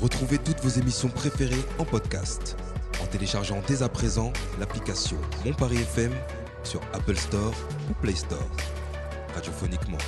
[0.00, 2.56] Retrouvez toutes vos émissions préférées en podcast
[3.02, 4.30] en téléchargeant dès à présent
[4.60, 6.12] l'application Mon Paris FM
[6.64, 7.54] sur Apple Store
[7.90, 8.46] ou Play Store.
[9.34, 9.98] Radiophoniquement.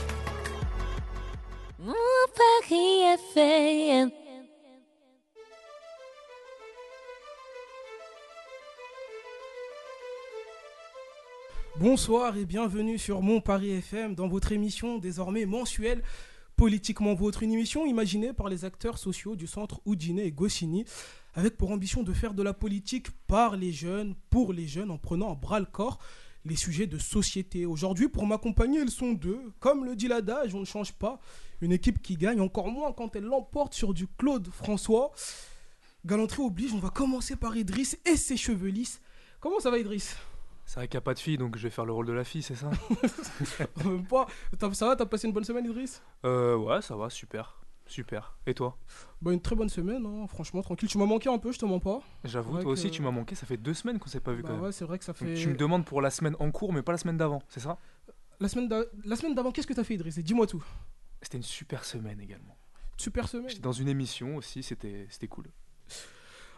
[1.79, 1.95] Mon
[2.37, 4.11] Paris FM.
[11.77, 16.03] Bonsoir et bienvenue sur Mon Paris FM dans votre émission désormais mensuelle
[16.59, 20.85] Politiquement Votre, une émission imaginée par les acteurs sociaux du centre Oudiné et Goscinny
[21.35, 24.99] avec pour ambition de faire de la politique par les jeunes, pour les jeunes, en
[24.99, 26.01] prenant à bras le corps
[26.45, 27.65] les sujets de société.
[27.65, 29.41] Aujourd'hui, pour m'accompagner, elles sont deux.
[29.61, 31.21] Comme le dit l'adage, on ne change pas.
[31.61, 35.13] Une équipe qui gagne, encore moins quand elle l'emporte sur du Claude François.
[36.05, 39.01] Galanterie oblige, on va commencer par Idriss et ses cheveux lisses.
[39.39, 40.17] Comment ça va Idriss?
[40.69, 42.13] C'est vrai qu'il n'y a pas de fille, donc je vais faire le rôle de
[42.13, 42.69] la fille, c'est ça.
[44.59, 46.03] T'as- Ça va, t'as passé une bonne semaine Idriss?
[46.27, 47.57] Euh, ouais, ça va, super.
[47.87, 48.37] Super.
[48.47, 48.77] Et toi?
[49.23, 50.87] Bah une très bonne semaine, hein, franchement tranquille.
[50.91, 52.01] Tu m'as manqué un peu, je te mens pas.
[52.23, 54.49] J'avoue, toi aussi, tu m'as manqué, ça fait deux semaines qu'on s'est pas vu Bah
[54.49, 54.65] quand même.
[54.65, 55.35] ouais, c'est vrai que ça Donc, fait.
[55.35, 57.79] tu me demandes pour la semaine en cours, mais pas la semaine d'avant, c'est ça?
[58.39, 60.19] La semaine d'a- la semaine d'avant, qu'est-ce que t'as fait Idriss?
[60.19, 60.63] Dis-moi tout.
[61.23, 62.59] C'était une super semaine également.
[62.99, 63.49] Super semaine.
[63.49, 65.47] J'étais dans une émission aussi, c'était c'était cool.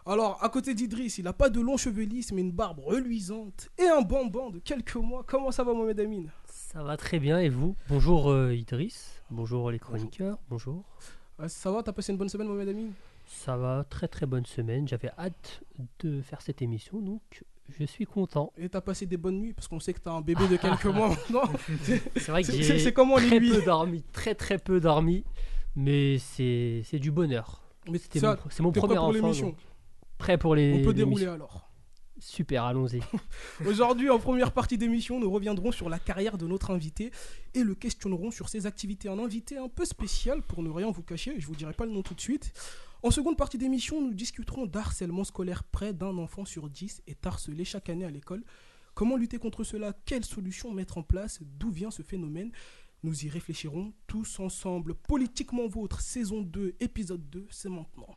[0.05, 3.69] Alors, à côté d'Idriss, il a pas de longs cheveux lisses, mais une barbe reluisante
[3.77, 5.23] et un bonbon de quelques mois.
[5.27, 6.23] Comment ça va, Mohamed Amin?
[6.45, 7.75] Ça va très bien et vous?
[7.87, 10.83] Bonjour euh, Idriss, bonjour les chroniqueurs, bonjour.
[11.37, 12.87] Ah, Ça va, t'as passé une bonne semaine, Mohamed Amin?
[13.27, 14.87] Ça va, très très bonne semaine.
[14.87, 15.61] J'avais hâte
[15.99, 17.43] de faire cette émission donc
[17.79, 18.51] je suis content.
[18.57, 20.85] Et t'as passé des bonnes nuits Parce qu'on sait que t'as un bébé de quelques
[20.93, 21.43] mois maintenant.
[22.17, 24.79] C'est vrai que j'ai c'est- c'est comment les très nuits peu dormi, très très peu
[24.81, 25.23] dormi,
[25.75, 27.61] mais c'est c'est du bonheur.
[27.89, 29.53] Mais C'était ça, mon- C'est mon t'es premier pour enfant.
[30.21, 30.73] Prêt pour les.
[30.73, 31.67] On peut dérouler alors.
[32.19, 33.01] Super, allons-y.
[33.65, 37.09] Aujourd'hui, en première partie d'émission, nous reviendrons sur la carrière de notre invité
[37.55, 39.09] et le questionnerons sur ses activités.
[39.09, 41.91] Un invité un peu spécial, pour ne rien vous cacher, je vous dirai pas le
[41.91, 42.53] nom tout de suite.
[43.01, 45.63] En seconde partie d'émission, nous discuterons d'harcèlement scolaire.
[45.63, 48.43] Près d'un enfant sur dix est harcelé chaque année à l'école.
[48.93, 49.91] Comment lutter contre cela?
[50.05, 51.39] Quelles solutions mettre en place?
[51.41, 52.51] D'où vient ce phénomène?
[53.01, 54.93] Nous y réfléchirons tous ensemble.
[54.93, 58.15] Politiquement vôtre, saison 2, épisode 2, c'est maintenant.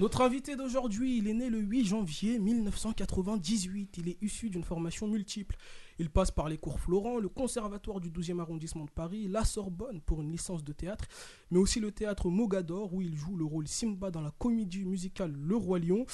[0.00, 3.98] Notre invité d'aujourd'hui, il est né le 8 janvier 1998.
[3.98, 5.56] Il est issu d'une formation multiple.
[5.98, 10.00] Il passe par les cours Florent, le conservatoire du 12e arrondissement de Paris, la Sorbonne
[10.00, 11.04] pour une licence de théâtre,
[11.50, 15.34] mais aussi le théâtre Mogador où il joue le rôle Simba dans la comédie musicale
[15.38, 16.06] Le Roi Lion.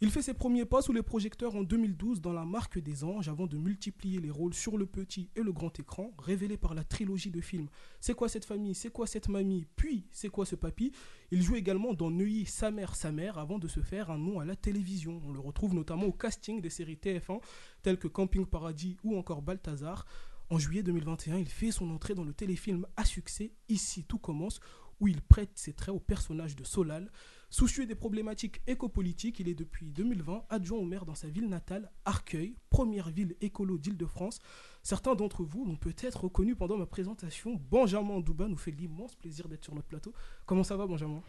[0.00, 3.28] Il fait ses premiers pas sous les projecteurs en 2012 dans La Marque des Anges
[3.28, 6.84] avant de multiplier les rôles sur le petit et le grand écran, révélés par la
[6.84, 7.66] trilogie de films
[7.98, 8.76] C'est quoi cette famille?
[8.76, 9.66] C'est quoi cette mamie?
[9.74, 10.92] Puis C'est quoi ce papy?
[11.32, 14.38] Il joue également dans Neuilly, sa mère, sa mère, avant de se faire un nom
[14.38, 15.20] à la télévision.
[15.26, 17.40] On le retrouve notamment au casting des séries TF1
[17.82, 20.06] telles que Camping Paradis ou encore Balthazar.
[20.48, 24.60] En juillet 2021, il fait son entrée dans le téléfilm à succès Ici tout commence,
[25.00, 27.10] où il prête ses traits au personnage de Solal.
[27.50, 31.90] Soucieux des problématiques écopolitiques, il est depuis 2020 adjoint au maire dans sa ville natale,
[32.04, 34.38] Arcueil, première ville écolo d'Île-de-France.
[34.82, 37.58] Certains d'entre vous l'ont peut-être reconnu pendant ma présentation.
[37.70, 40.12] Benjamin Douba nous fait l'immense plaisir d'être sur notre plateau.
[40.44, 41.22] Comment ça va, Benjamin?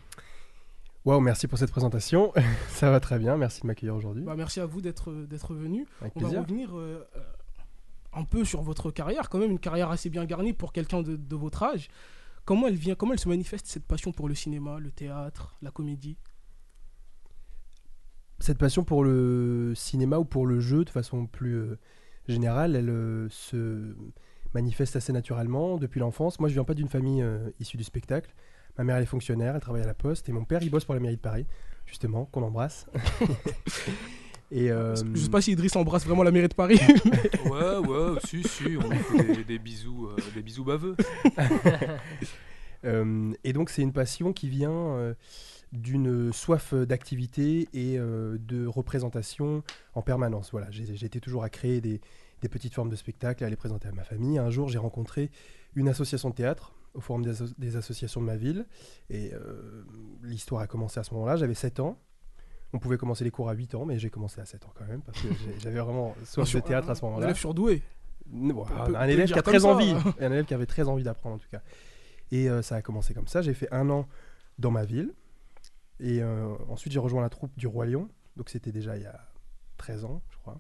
[1.06, 2.34] Waouh, merci pour cette présentation.
[2.68, 4.24] Ça va très bien, merci de m'accueillir aujourd'hui.
[4.24, 5.88] Bah, Merci à vous d'être d'être venu.
[6.02, 6.42] Avec On va plaisir.
[6.42, 7.22] revenir euh, euh,
[8.12, 11.16] un peu sur votre carrière, quand même, une carrière assez bien garnie pour quelqu'un de,
[11.16, 11.88] de votre âge.
[12.50, 15.70] Comment elle vient, comment elle se manifeste cette passion pour le cinéma, le théâtre, la
[15.70, 16.18] comédie?
[18.40, 21.78] Cette passion pour le cinéma ou pour le jeu, de façon plus euh,
[22.28, 23.96] générale, elle euh, se
[24.56, 26.40] manifeste assez naturellement depuis l'enfance.
[26.40, 28.34] Moi, je viens pas d'une famille euh, issue du spectacle.
[28.80, 30.86] Ma mère, elle est fonctionnaire, elle travaille à la poste, et mon père, il bosse
[30.86, 31.46] pour la mairie de Paris,
[31.86, 32.88] justement, qu'on embrasse.
[34.52, 36.80] et euh, Je sais pas si Idriss embrasse vraiment la mairie de Paris.
[37.46, 40.96] Ouais, ouais, si, si, on lui fait des, des bisous, euh, des bisous baveux.
[42.86, 45.14] Euh, et donc c'est une passion qui vient euh,
[45.74, 49.64] d'une soif d'activité et euh, de représentation
[49.96, 50.52] en permanence.
[50.52, 52.00] Voilà, été toujours à créer des,
[52.42, 54.38] des petites formes de spectacles, à les présenter à ma famille.
[54.38, 55.30] Un jour, j'ai rencontré
[55.76, 58.66] une association de théâtre au forum des, asso- des associations de ma ville.
[59.10, 59.84] Et euh,
[60.24, 61.36] l'histoire a commencé à ce moment-là.
[61.36, 62.00] J'avais 7 ans.
[62.74, 64.86] On pouvait commencer les cours à 8 ans, mais j'ai commencé à 7 ans quand
[64.86, 65.28] même, parce que
[65.60, 67.26] j'avais vraiment soif de théâtre à ce Un moment-là.
[67.28, 67.82] élève surdoué.
[68.28, 69.68] Bon, un, un élève qui a très ça.
[69.68, 71.62] envie, un élève qui avait très envie d'apprendre en tout cas.
[72.32, 73.42] Et euh, ça a commencé comme ça.
[73.42, 74.08] J'ai fait un an
[74.60, 75.14] dans ma ville.
[76.00, 78.08] Et euh, ensuite, j'ai rejoint la troupe du Roi Lion.
[78.38, 79.20] Donc, c'était déjà il y a
[79.78, 80.60] 13 ans, je crois.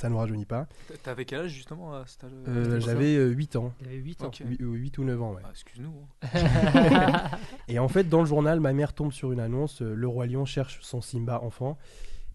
[0.00, 0.66] Ça ne nous rajeunit pas.
[1.02, 3.74] T'avais quel âge justement à cet âge Euh, J'avais euh, 8 ans.
[3.82, 4.26] Il avait 8 ans.
[4.28, 4.42] Ok.
[4.58, 5.42] 8, ou 9 ans, ouais.
[5.44, 5.92] Ah, Excuse-nous.
[6.22, 7.22] hein.
[7.68, 10.26] Et en fait, dans le journal, ma mère tombe sur une annonce euh, Le Roi
[10.26, 11.76] Lion cherche son Simba enfant.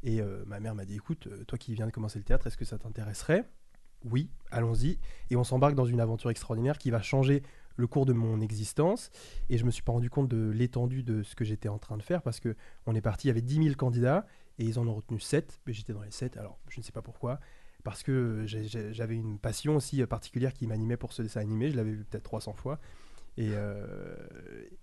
[0.03, 2.45] Et euh, ma mère m'a dit écoute, euh, toi qui viens de commencer le théâtre,
[2.45, 3.49] est-ce que ça t'intéresserait?
[4.03, 4.99] Oui, allons-y.
[5.31, 7.41] Et on s'embarque dans une aventure extraordinaire qui va changer
[7.77, 9.09] le cours de mon existence.
[9.49, 11.97] Et je me suis pas rendu compte de l'étendue de ce que j'étais en train
[11.97, 14.27] de faire parce que on est parti, il y avait 10 000 candidats
[14.59, 15.59] et ils en ont retenu 7.
[15.65, 17.39] Mais j'étais dans les 7, alors je ne sais pas pourquoi.
[17.85, 21.71] Parce que j'avais une passion aussi euh, particulière qui m'animait pour ce dessin animé.
[21.71, 22.79] Je l'avais vu peut-être 300 fois.
[23.37, 23.85] Et, euh,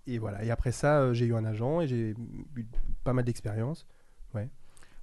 [0.07, 0.43] et voilà.
[0.43, 2.15] Et après ça, euh, j'ai eu un agent et j'ai
[2.55, 2.65] eu
[3.03, 3.85] pas mal d'expérience.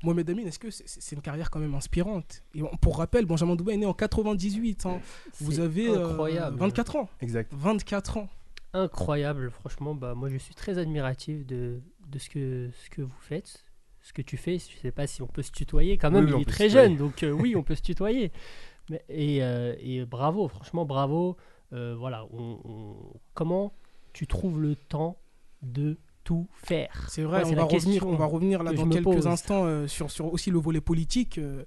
[0.02, 2.42] Mohamed Amin, est-ce que c'est une carrière quand même inspirante?
[2.54, 4.86] Et pour rappel, Benjamin Douba est né en 98.
[4.86, 4.98] hein.
[5.42, 6.56] Vous avez euh, incroyable.
[6.56, 7.10] 24 ans.
[7.20, 7.52] Exact.
[7.54, 8.28] 24 ans.
[8.72, 9.50] incroyable.
[9.50, 13.62] Franchement, bah, moi, je suis très admiratif de, de ce, que, ce que vous faites,
[14.10, 14.58] ce que tu fais.
[14.58, 16.24] Je sais pas si on peut se tutoyer quand même.
[16.26, 18.32] Oui, il est très jeune, donc euh, oui, on peut se tutoyer.
[18.90, 21.36] Mais, et, euh, et bravo, franchement, bravo.
[21.72, 23.72] Euh, voilà, on- on- comment
[24.12, 25.16] tu trouves le temps
[25.62, 27.06] de tout faire?
[27.08, 29.26] C'est vrai, Ouais, on, va revenir, on va revenir là que dans quelques pose.
[29.28, 31.62] instants euh, sur, sur aussi le volet politique, euh,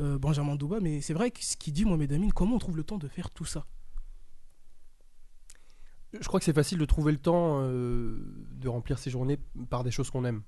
[0.00, 0.80] euh, Benjamin Douba.
[0.80, 3.06] Mais c'est vrai que ce qu'il dit, Mohamed Amin, comment on trouve le temps de
[3.06, 3.64] faire tout ça?
[6.18, 8.18] Je crois que c'est facile de trouver le temps euh,
[8.52, 9.38] de remplir ses journées
[9.70, 10.42] par des choses qu'on aime.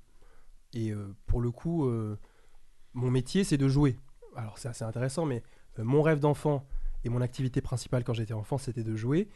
[0.73, 2.17] Et euh, pour le coup, euh,
[2.93, 3.97] mon métier, c'est de jouer.
[4.35, 5.43] Alors c'est assez intéressant, mais
[5.79, 6.65] euh, mon rêve d'enfant
[7.03, 9.29] et mon activité principale quand j'étais enfant, c'était de jouer.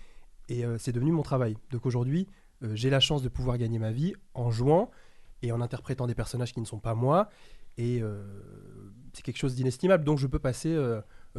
[0.49, 1.55] Et c'est devenu mon travail.
[1.71, 2.27] Donc aujourd'hui,
[2.73, 4.91] j'ai la chance de pouvoir gagner ma vie en jouant
[5.41, 7.29] et en interprétant des personnages qui ne sont pas moi.
[7.77, 8.03] Et
[9.13, 10.03] c'est quelque chose d'inestimable.
[10.03, 10.77] Donc je peux passer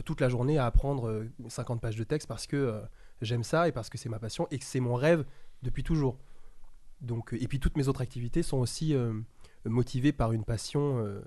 [0.06, 2.80] toute la journée à apprendre euh, 50 pages de texte parce que
[3.20, 5.26] j'aime ça et parce que c'est ma passion et que c'est mon rêve
[5.62, 6.16] depuis toujours.
[7.02, 8.96] Donc, et puis toutes mes autres activités sont aussi
[9.64, 11.22] motivées par une passion euh,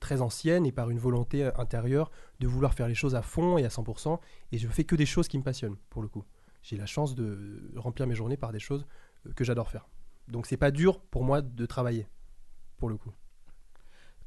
[0.00, 2.10] très ancienne et par une volonté euh, intérieure
[2.40, 4.18] de vouloir faire les choses à fond et à 100%.
[4.52, 6.24] Et je fais que des choses qui me passionnent, pour le coup.
[6.62, 8.86] J'ai la chance de remplir mes journées par des choses
[9.26, 9.88] euh, que j'adore faire.
[10.28, 12.06] Donc c'est pas dur pour moi de travailler,
[12.78, 13.12] pour le coup.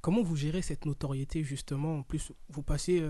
[0.01, 1.97] Comment vous gérez cette notoriété justement?
[1.97, 3.03] En plus, vous passez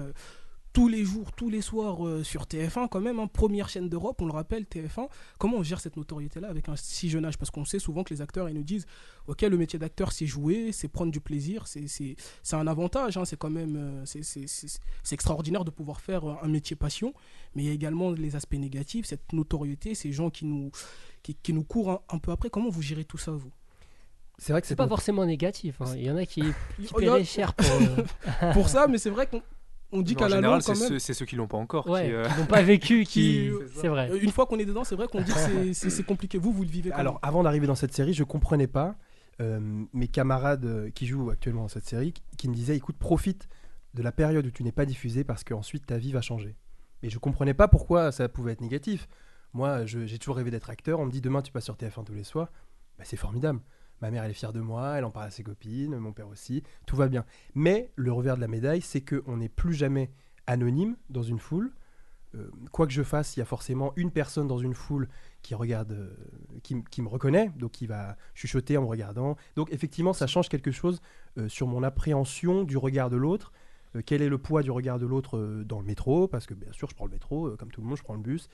[0.78, 4.22] tous les jours, tous les soirs euh, sur TF1 quand même, hein, première chaîne d'Europe,
[4.22, 5.08] on le rappelle, TF1.
[5.40, 7.36] Comment on gère cette notoriété-là avec un si jeune âge?
[7.40, 8.86] Parce qu'on sait souvent que les acteurs, ils nous disent,
[9.26, 13.18] ok, le métier d'acteur, c'est jouer, c'est prendre du plaisir, c'est c'est- c'est un avantage,
[13.18, 14.78] hein, c'est quand même, euh, c'est-
[15.12, 17.12] extraordinaire de pouvoir faire euh, un métier passion,
[17.56, 20.70] mais il y a également les aspects négatifs, cette notoriété, ces gens qui nous,
[21.24, 22.52] qui, qui nous courent un, un peu après.
[22.52, 23.52] Comment vous gérez tout ça, vous?
[24.38, 25.82] C'est vrai que C'est pas forcément négatif.
[25.82, 25.92] hein.
[25.96, 26.46] Il y en a qui, qui
[26.78, 27.66] Il y a- paieraient cher pour.
[27.66, 28.04] euh,
[28.54, 29.42] pour ça, mais c'est vrai qu'on
[29.92, 31.88] on dit qu'à en la général, longue, c'est ceux, ceux qui l'ont pas encore.
[31.90, 33.50] ouais, qui, euh, qui n'ont pas vécu, qui.
[33.76, 34.10] C'est vrai.
[34.12, 36.38] euh, une fois qu'on est dedans, c'est vrai qu'on dit que c'est- compliqué.
[36.38, 38.96] Vous, vous le vivez Alors, avant d'arriver dans cette série, je comprenais pas
[39.40, 39.60] euh,
[39.94, 43.48] mes camarades qui jouent actuellement dans cette série qui- me disaient écoute, profite
[43.94, 46.56] de la période où tu n'es pas diffusé parce qu'ensuite ta vie va changer.
[47.04, 49.08] Mais je comprenais pas pourquoi ça pouvait être négatif.
[49.54, 51.00] Moi, je- j'ai toujours rêvé d'être acteur.
[51.00, 52.52] On me dit demain tu passes sur TF1 tous les soirs.
[52.98, 53.60] Bah, c'est formidable.
[54.02, 56.28] Ma mère, elle est fière de moi, elle en parle à ses copines, mon père
[56.28, 57.26] aussi, tout va bien.
[57.56, 60.12] Mais le revers de la médaille, c'est qu'on n'est plus jamais
[60.46, 61.72] anonyme dans une foule.
[62.36, 65.08] Euh, quoi que je fasse, il y a forcément une personne dans une foule
[65.42, 66.14] qui regarde, euh,
[66.62, 69.38] qui, me reconnaît, donc qui va chuchoter en me regardant.
[69.56, 71.02] Donc effectivement, ça change quelque chose
[71.38, 73.52] euh, sur mon appréhension du regard de l'autre.
[74.06, 76.28] Quel est le poids du regard de l'autre dans le métro?
[76.28, 78.20] Parce que bien sûr, je prends le métro, comme tout le monde, je prends le
[78.20, 78.48] bus.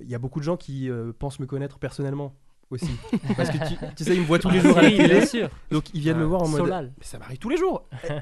[0.00, 2.34] Il y a beaucoup de gens qui pensent me connaître personnellement
[2.72, 2.90] aussi.
[3.36, 5.08] Parce que tu, tu sais, ils me voient tous les jours à la Oui, télé,
[5.18, 5.48] bien sûr.
[5.70, 6.60] donc ils viennent me voir en mode.
[6.62, 6.92] Solal.
[6.98, 7.84] Mais ça m'arrive tous les jours.
[8.10, 8.18] Eh,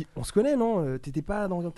[0.00, 0.84] dis, on se connaît, non?
[0.84, 1.70] Euh, T'étais pas dans, dans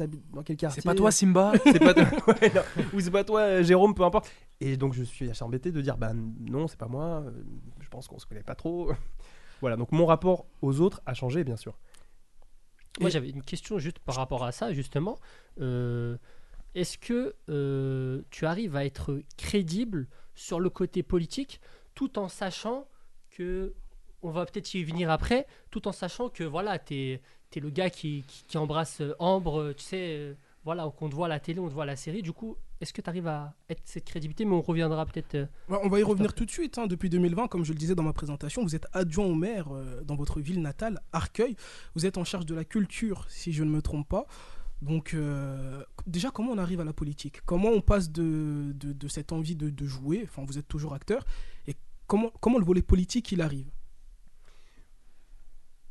[0.45, 0.83] quel quartier?
[0.83, 1.53] C'est pas toi, Simba?
[1.65, 2.63] C'est pas toi, ouais, non.
[2.95, 4.31] ou c'est pas toi, euh, Jérôme, peu importe.
[4.61, 7.23] Et donc je suis assez embêté de dire, bah non, c'est pas moi.
[7.27, 7.31] euh,
[7.81, 8.91] Je pense qu'on se connaît pas trop.
[9.61, 11.77] voilà, donc mon rapport aux autres a changé, bien sûr.
[13.01, 15.19] Moi, j'avais une question juste par rapport à ça, justement.
[15.61, 16.17] Euh,
[16.75, 21.61] Est-ce que euh, tu arrives à être crédible sur le côté politique?
[21.97, 22.87] Tout en sachant
[23.31, 23.75] que,
[24.23, 27.21] on va peut-être y venir après, tout en sachant que voilà, tu es,
[27.57, 30.35] le gars qui, qui- qui embrasse euh, Ambre, tu sais, euh,
[30.65, 32.21] voilà, qu'on te voit à la télé, on te voit à la série.
[32.23, 34.45] Du coup, est-ce que tu arrives à être cette crédibilité?
[34.45, 35.35] Mais on reviendra peut-être.
[35.37, 36.77] euh, On va y revenir tout de suite.
[36.77, 36.87] hein.
[36.87, 40.03] Depuis 2020, comme je le disais dans ma présentation, vous êtes adjoint au maire euh,
[40.03, 41.57] dans votre ville natale, Arcueil.
[41.95, 44.27] Vous êtes en charge de la culture, si je ne me trompe pas.
[44.83, 47.41] Donc, euh, déjà, comment on arrive à la politique?
[47.47, 50.23] Comment on passe de, de, de cette envie de, de jouer?
[50.25, 51.25] Enfin, vous êtes toujours acteur.
[52.07, 53.71] Comment, comment le volet politique, il arrive?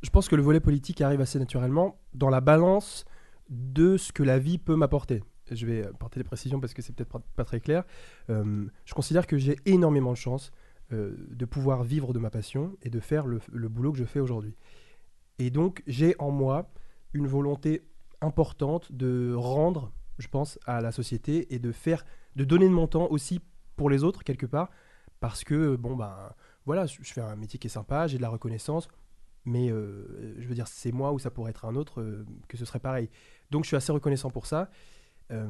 [0.02, 3.04] Je pense que le volet politique arrive assez naturellement dans la balance
[3.48, 5.22] de ce que la vie peut m'apporter.
[5.50, 7.84] Je vais apporter des précisions parce que c'est peut-être pas- pas très clair.
[8.30, 10.52] Euh, je considère que j'ai énormément de chance
[10.92, 14.04] euh, de pouvoir vivre de ma passion et de faire le, le boulot que je
[14.04, 14.54] fais aujourd'hui.
[15.38, 16.70] Et donc, j'ai en moi
[17.12, 17.82] une volonté
[18.20, 22.04] importante de rendre, je pense, à la société et de faire,
[22.36, 23.40] de donner de mon temps aussi
[23.76, 24.70] pour les autres quelque part,
[25.20, 26.32] parce que bon ben
[26.66, 28.88] voilà, je fais un métier qui est sympa, j'ai de la reconnaissance,
[29.46, 32.56] mais euh, je veux dire, c'est moi ou ça pourrait être un autre, euh, que
[32.56, 33.08] ce serait pareil.
[33.52, 34.68] Donc je suis assez reconnaissant pour ça.
[35.30, 35.48] Euh,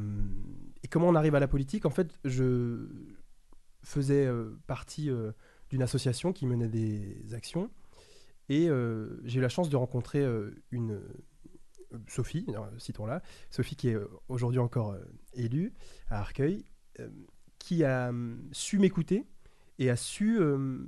[0.83, 1.87] et comment on arrive à la politique?
[1.87, 2.87] En fait, je
[3.83, 4.29] faisais
[4.67, 5.11] partie
[5.71, 7.71] d'une association qui menait des actions.
[8.49, 8.69] Et
[9.25, 10.27] j'ai eu la chance de rencontrer
[10.71, 11.01] une
[12.09, 12.45] Sophie,
[12.79, 13.97] citons-la, Sophie qui est
[14.29, 14.97] aujourd'hui encore
[15.35, 15.73] élue
[16.09, 16.65] à Arcueil,
[17.61, 19.25] qui a hum, su m'écouter
[19.79, 20.79] et a su euh,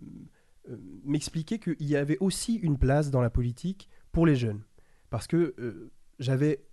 [0.69, 4.63] euh, m'expliquer qu'il y avait aussi une place dans la politique pour les jeunes.
[5.11, 6.65] Parce que euh, j'avais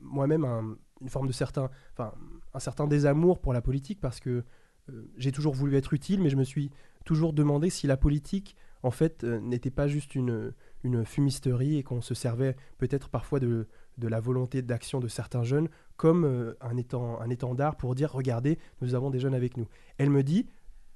[0.00, 2.12] moi-même un- une forme de certain, enfin,
[2.52, 4.44] un certain désamour pour la politique parce que
[5.16, 6.70] j'ai toujours voulu être utile, mais je me suis
[7.04, 10.52] toujours demandé si la politique, en fait, n'était pas juste une,
[10.82, 15.44] une fumisterie et qu'on se servait peut-être parfois de, de la volonté d'action de certains
[15.44, 19.68] jeunes comme un, étend- un étendard pour dire regardez, nous avons des jeunes avec nous.
[19.98, 20.46] Elle me dit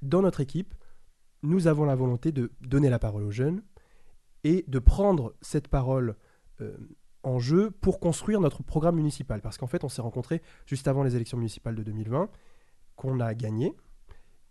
[0.02, 0.74] dans notre équipe,
[1.42, 3.62] nous avons la volonté de donner la parole aux jeunes
[4.44, 6.16] et de prendre cette parole
[6.60, 6.76] euh,
[7.22, 9.40] en jeu pour construire notre programme municipal.
[9.40, 12.28] Parce qu'en fait, on s'est rencontrés juste avant les élections municipales de 2020,
[12.96, 13.74] qu'on a gagné.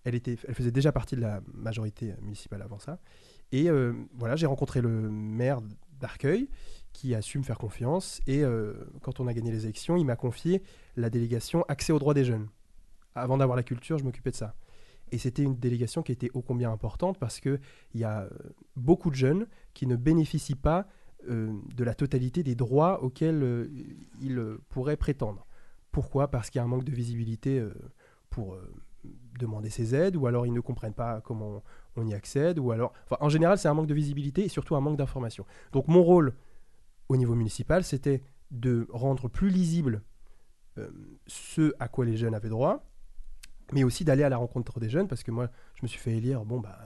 [0.04, 3.00] Elle, était, elle faisait déjà partie de la majorité municipale avant ça.
[3.52, 5.60] Et euh, voilà, j'ai rencontré le maire
[6.00, 6.50] d'Arcueil
[6.94, 8.22] qui a su me faire confiance.
[8.28, 10.64] Et euh, quand on a gagné les élections, il m'a confié
[10.96, 12.48] la délégation accès aux droits des jeunes.
[13.16, 14.56] Avant d'avoir la culture, je m'occupais de ça.
[15.12, 17.60] Et c'était une délégation qui était ô combien importante parce qu'il
[17.96, 18.30] y a euh,
[18.76, 20.88] beaucoup de jeunes qui ne bénéficient pas
[21.30, 23.68] euh, de la totalité des droits auxquels euh,
[24.22, 25.46] ils pourraient prétendre.
[25.92, 26.30] Pourquoi?
[26.30, 27.62] Parce qu'il y a un manque de visibilité
[28.30, 28.58] pour
[29.38, 31.64] demander ces aides, ou alors ils ne comprennent pas comment
[31.98, 32.94] on y accède, ou alors...
[33.20, 35.46] En général, c'est un manque de visibilité et surtout un manque d'information.
[35.74, 36.34] Donc mon rôle
[37.10, 40.02] au niveau municipal, c'était de rendre plus lisible
[41.28, 42.90] ce à quoi les jeunes avaient droit,
[43.72, 46.18] mais aussi d'aller à la rencontre des jeunes, parce que moi, je me suis fait
[46.18, 46.78] élire, bon, bah,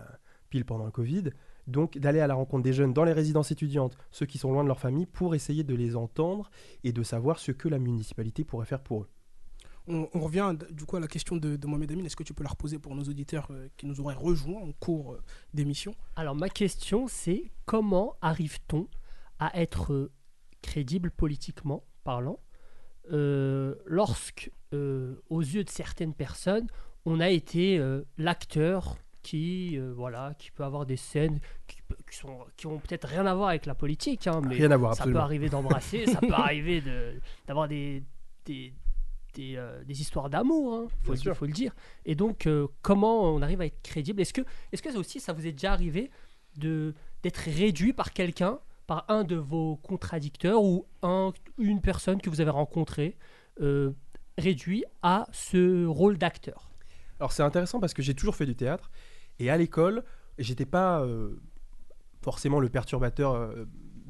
[0.49, 1.31] pile pendant le Covid,
[1.67, 4.63] donc d'aller à la rencontre des jeunes dans les résidences étudiantes, ceux qui sont loin
[4.63, 6.51] de leur famille, pour essayer de les entendre
[6.83, 9.09] et de savoir ce que la municipalité pourrait faire pour eux.
[9.87, 12.05] On, on revient du coup à la question de, de Mohamed Amin.
[12.05, 14.71] Est-ce que tu peux la reposer pour nos auditeurs euh, qui nous auraient rejoints en
[14.71, 15.21] cours euh,
[15.53, 15.93] d'émission?
[16.15, 18.87] Alors ma question c'est comment arrive-t-on
[19.37, 20.11] à être euh,
[20.63, 22.39] crédible politiquement parlant
[23.11, 26.67] euh, lorsque, euh, aux yeux de certaines personnes,
[27.05, 31.77] on a été euh, l'acteur qui, voilà, qui peut avoir des scènes qui,
[32.09, 34.77] qui sont, qui ont peut-être rien à voir avec la politique, hein, mais Rien à
[34.77, 38.03] voir, ça peut arriver d'embrasser, ça peut arriver de- d'avoir des,
[38.45, 38.71] des,
[39.33, 41.35] des, des histoires d'amour, hein, faut, le- sûr.
[41.35, 41.73] faut le dire.
[42.05, 42.47] Et donc,
[42.83, 44.21] comment on arrive à être crédible?
[44.21, 46.11] Est-ce que, est-ce que ça aussi, ça vous est déjà arrivé
[46.55, 52.41] d'être réduit par quelqu'un, par un de vos contradicteurs ou un, une personne que vous
[52.41, 53.17] avez rencontrée,
[53.61, 53.91] euh,
[54.37, 56.69] réduit à ce rôle d'acteur.
[57.19, 58.91] Alors c'est intéressant parce que j'ai toujours fait du théâtre
[59.39, 60.03] et à l'école,
[60.37, 61.39] j'étais pas euh,
[62.21, 63.65] forcément le perturbateur euh,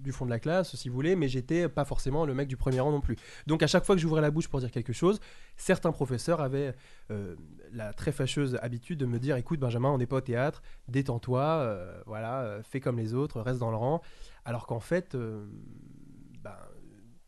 [0.06, 2.56] du fond de la classe, si vous voulez, mais j'étais pas forcément le mec du
[2.56, 3.18] premier rang non plus.
[3.48, 5.20] Donc à chaque fois que j'ouvrais la bouche pour dire quelque chose,
[5.58, 6.74] certains professeurs avaient
[7.12, 7.36] euh,
[7.74, 11.42] la très fâcheuse habitude de me dire "Écoute Benjamin, on n'est pas au théâtre, détends-toi,
[11.42, 14.02] euh, voilà, euh, fais comme les autres, reste dans le rang."
[14.46, 16.56] Alors qu'en fait, ben,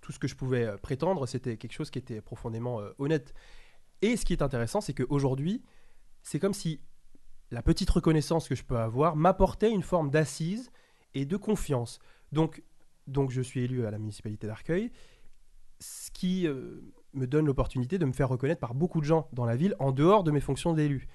[0.01, 3.33] tout ce que je pouvais prétendre, c'était quelque chose qui était profondément honnête.
[4.03, 5.63] Et ce qui est intéressant, c'est qu'aujourd'hui,
[6.21, 6.79] c'est comme si
[7.49, 10.71] la petite reconnaissance que je peux avoir m'apportait une forme d'assise
[11.13, 11.99] et de confiance.
[12.31, 12.63] Donc,
[13.07, 14.91] donc je suis élu à la municipalité d'Arcueil,
[15.79, 16.81] ce qui euh,
[17.13, 19.91] me donne l'opportunité de me faire reconnaître par beaucoup de gens dans la ville en
[19.91, 21.07] dehors de mes fonctions d'élu.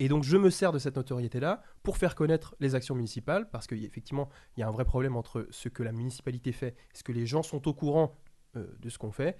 [0.00, 3.66] Et donc je me sers de cette notoriété-là pour faire connaître les actions municipales, parce
[3.66, 7.12] qu'effectivement, il y a un vrai problème entre ce que la municipalité fait, ce que
[7.12, 8.16] les gens sont au courant
[8.56, 9.36] euh, de ce qu'on fait,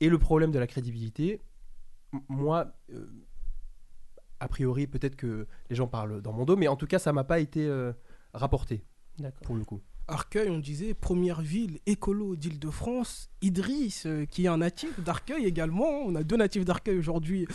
[0.00, 1.40] et le problème de la crédibilité.
[2.28, 3.06] Moi, euh,
[4.40, 7.12] a priori, peut-être que les gens parlent dans mon dos, mais en tout cas, ça
[7.12, 7.92] m'a pas été euh,
[8.34, 8.82] rapporté,
[9.44, 9.80] pour le coup.
[10.10, 13.30] Arcueil, on disait première ville écolo d'Île-de-France.
[13.42, 16.02] Idriss, euh, qui est un natif d'Arcueil également.
[16.04, 17.46] On a deux natifs d'Arcueil aujourd'hui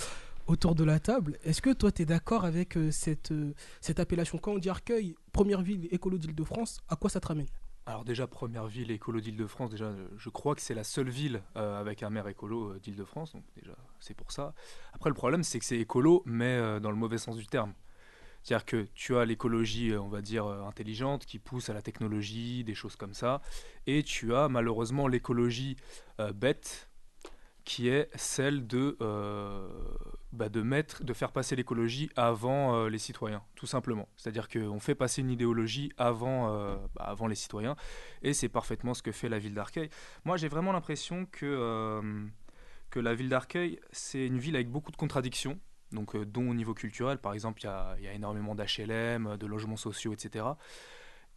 [0.47, 1.37] autour de la table.
[1.43, 4.37] Est-ce que toi, tu es d'accord avec euh, cette, euh, cette appellation?
[4.37, 7.47] Quand on dit Arcueil, première ville écolo d'Île-de-France, à quoi ça te ramène?
[7.87, 12.03] Alors déjà, première ville écolo d'Île-de-France, déjà, je crois que c'est la seule ville avec
[12.03, 14.55] un maire écolo d'Île-de-France, donc déjà, c'est pour ça.
[14.93, 17.73] Après, le problème, c'est que c'est écolo, mais dans le mauvais sens du terme.
[18.45, 21.81] C'est-à-dire que tu as l'écologie, euh, on va dire, euh, intelligente, qui pousse à la
[21.81, 23.41] technologie, des choses comme ça,
[23.87, 25.77] et tu as malheureusement l'écologie
[26.19, 26.87] euh, bête,
[27.63, 28.95] qui est celle de,
[30.31, 34.07] bah, de mettre, de faire passer l'écologie avant les citoyens, tout simplement.
[34.17, 37.75] C'est-à-dire qu'on fait passer une idéologie avant, bah, avant les citoyens,
[38.21, 39.89] et c'est parfaitement ce que fait la ville d'Arcueil.
[40.25, 42.29] Moi, j'ai vraiment l'impression que,
[42.91, 45.59] que la ville d'Arcueil, c'est une ville avec beaucoup de contradictions,
[45.95, 47.61] donc, euh, dont au niveau culturel, par exemple,
[47.97, 50.45] il y a, énormément d'HLM, de logements sociaux, etc.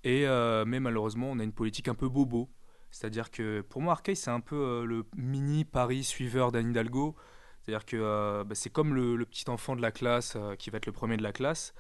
[0.05, 2.51] Et, euh, mais malheureusement, on a une politique un peu bobo.
[2.91, 7.17] C'est-à-dire que pour moi, Arcueil, c'est un peu euh, le mini Paris suiveur d'Anne Hidalgo.
[7.61, 10.93] C'est-à-dire que bah, c'est comme le, petit enfant de la classe qui va être le
[10.93, 11.75] premier de la classe,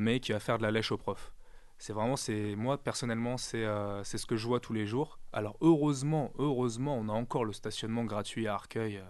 [0.00, 1.32] mais qui va faire de la lèche au prof.
[1.78, 3.62] C'est vraiment, c'est moi personnellement, c'est
[4.02, 5.20] ce que je vois tous les jours.
[5.32, 9.00] Alors heureusement, heureusement, on a encore le stationnement gratuit à Arcueil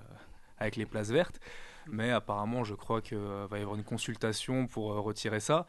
[0.59, 1.40] avec les places vertes,
[1.91, 5.67] mais apparemment, je crois qu'il va y avoir une consultation pour euh, retirer ça.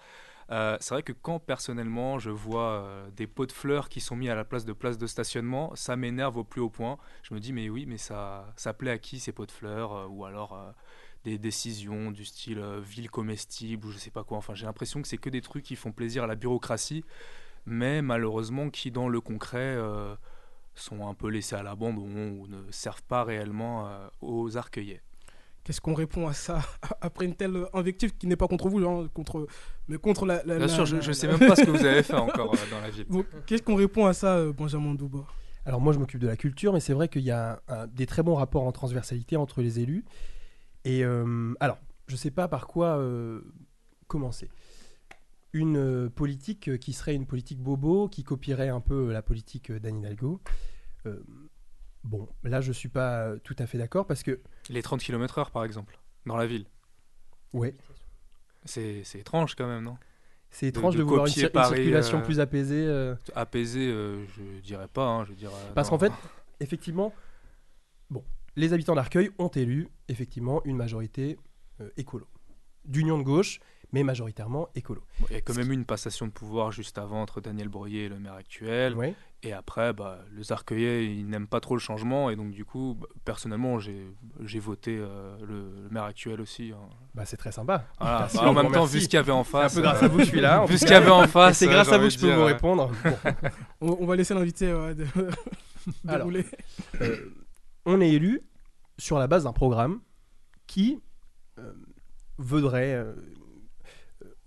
[0.52, 4.16] Euh, c'est vrai que quand personnellement je vois euh, des pots de fleurs qui sont
[4.16, 6.98] mis à la place de places de stationnement, ça m'énerve au plus haut point.
[7.24, 9.94] Je me dis mais oui mais ça, ça plaît à qui ces pots de fleurs
[9.94, 10.72] euh, ou alors euh,
[11.24, 14.38] des décisions du style euh, ville comestible ou je sais pas quoi.
[14.38, 17.06] Enfin j'ai l'impression que c'est que des trucs qui font plaisir à la bureaucratie,
[17.66, 20.16] mais malheureusement qui dans le concret euh,
[20.76, 25.02] sont un peu laissés à l'abandon ou ne servent pas réellement euh, aux arcueillais.
[25.64, 26.62] Qu'est-ce qu'on répond à ça
[27.02, 29.48] après une telle invective qui n'est pas contre vous, genre, contre,
[29.88, 30.44] mais contre la.
[30.44, 32.14] la- Bien la- sûr, je, la- je sais même pas ce que vous avez fait
[32.28, 33.06] encore euh, dans la ville.
[33.08, 35.26] Donc, qu'est-ce qu'on répond à ça, euh, Benjamin Douba?
[35.66, 38.06] Alors moi je m'occupe de la culture, mais c'est vrai qu'il y a un- des
[38.06, 40.04] très bons rapports en transversalité entre les élus.
[40.84, 41.78] Et euh, alors,
[42.08, 43.40] je ne sais pas par quoi euh,
[44.08, 44.50] commencer.
[45.54, 49.80] Une euh, politique qui serait une politique bobo, qui copierait un peu la politique euh,
[49.80, 50.42] d'Anne Hidalgo.
[52.04, 55.52] Bon, là je suis pas euh, tout à fait d'accord parce que, Les 30 km/h
[55.52, 56.66] par exemple, dans la ville.
[57.54, 57.76] ouais,
[58.66, 59.98] C'est étrange quand même, non?
[60.54, 62.86] C'est étrange de de, vouloir une, circulation euh, plus apaisée.
[62.86, 65.54] euh, Apaisé, euh, je dirais pas, hein, je dirais.
[65.74, 66.12] Parce qu'en fait,
[66.60, 67.12] effectivement,
[68.12, 68.24] bon,
[68.56, 71.40] les habitants d'Arcueil ont élu effectivement une majorité
[71.98, 72.28] écolo,
[72.86, 73.62] d'union de gauche,
[73.94, 75.02] mais majoritairement écolo.
[75.20, 77.70] Bon, il y a quand même eu une passation de pouvoir juste avant entre Daniel
[77.70, 78.94] Breuiller et le maire actuel.
[78.96, 79.16] Ouais.
[79.46, 82.30] Et après, bah, les Arcueillais, ils n'aiment pas trop le changement.
[82.30, 84.08] Et donc, du coup, bah, personnellement, j'ai
[84.40, 86.72] j'ai voté euh, le, le maire actuel aussi.
[86.74, 86.88] hein.
[87.14, 87.86] Bah, c'est très sympa.
[88.00, 88.20] Voilà.
[88.22, 89.76] Merci, Bah, en même temps, vu ce qu'il y avait en C'est un face.
[89.76, 90.66] peu grâce euh, à vous que je suis là.
[90.68, 91.58] Vu ce qu'il y avait en face.
[91.58, 92.90] c'est grâce à vous que je peux vous répondre.
[93.04, 93.14] Bon,
[93.82, 95.06] on, on va laisser l'invité euh, de-
[96.06, 96.46] dérouler.
[97.02, 97.34] euh,
[97.86, 98.42] on est élu
[98.98, 100.00] sur la base d'un programme
[100.68, 101.02] qui
[101.60, 101.74] euh,
[102.38, 103.14] voudrait euh,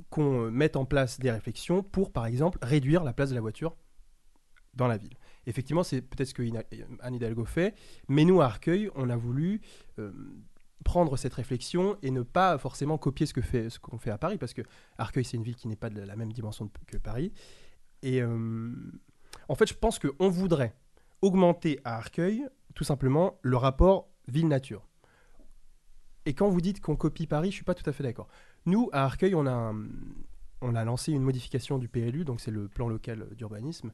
[0.09, 3.77] qu'on mette en place des réflexions pour, par exemple, réduire la place de la voiture
[4.77, 5.17] dans la ville.
[5.47, 6.43] Effectivement, c'est peut-être ce que
[7.01, 7.75] Anne Hidalgo fait,
[8.09, 9.61] mais nous, à Arcueil, on a voulu
[9.99, 10.12] euh,
[10.85, 14.19] prendre cette réflexion et ne pas forcément copier ce que fait ce qu'on fait à
[14.19, 14.62] Paris, parce que
[14.99, 17.33] Arcueil, c'est une ville qui n'est pas de la même dimension que Paris.
[18.03, 18.71] Et euh,
[19.49, 20.75] en fait, je pense qu'on voudrait
[21.23, 24.87] augmenter à Arcueil tout simplement le rapport ville-nature.
[26.27, 28.29] Et quand vous dites qu'on copie Paris, je suis pas tout à fait d'accord.
[28.67, 29.73] Nous, à Arcueil, on a,
[30.61, 33.93] on a lancé une modification du PLU, donc c'est le plan local d'urbanisme,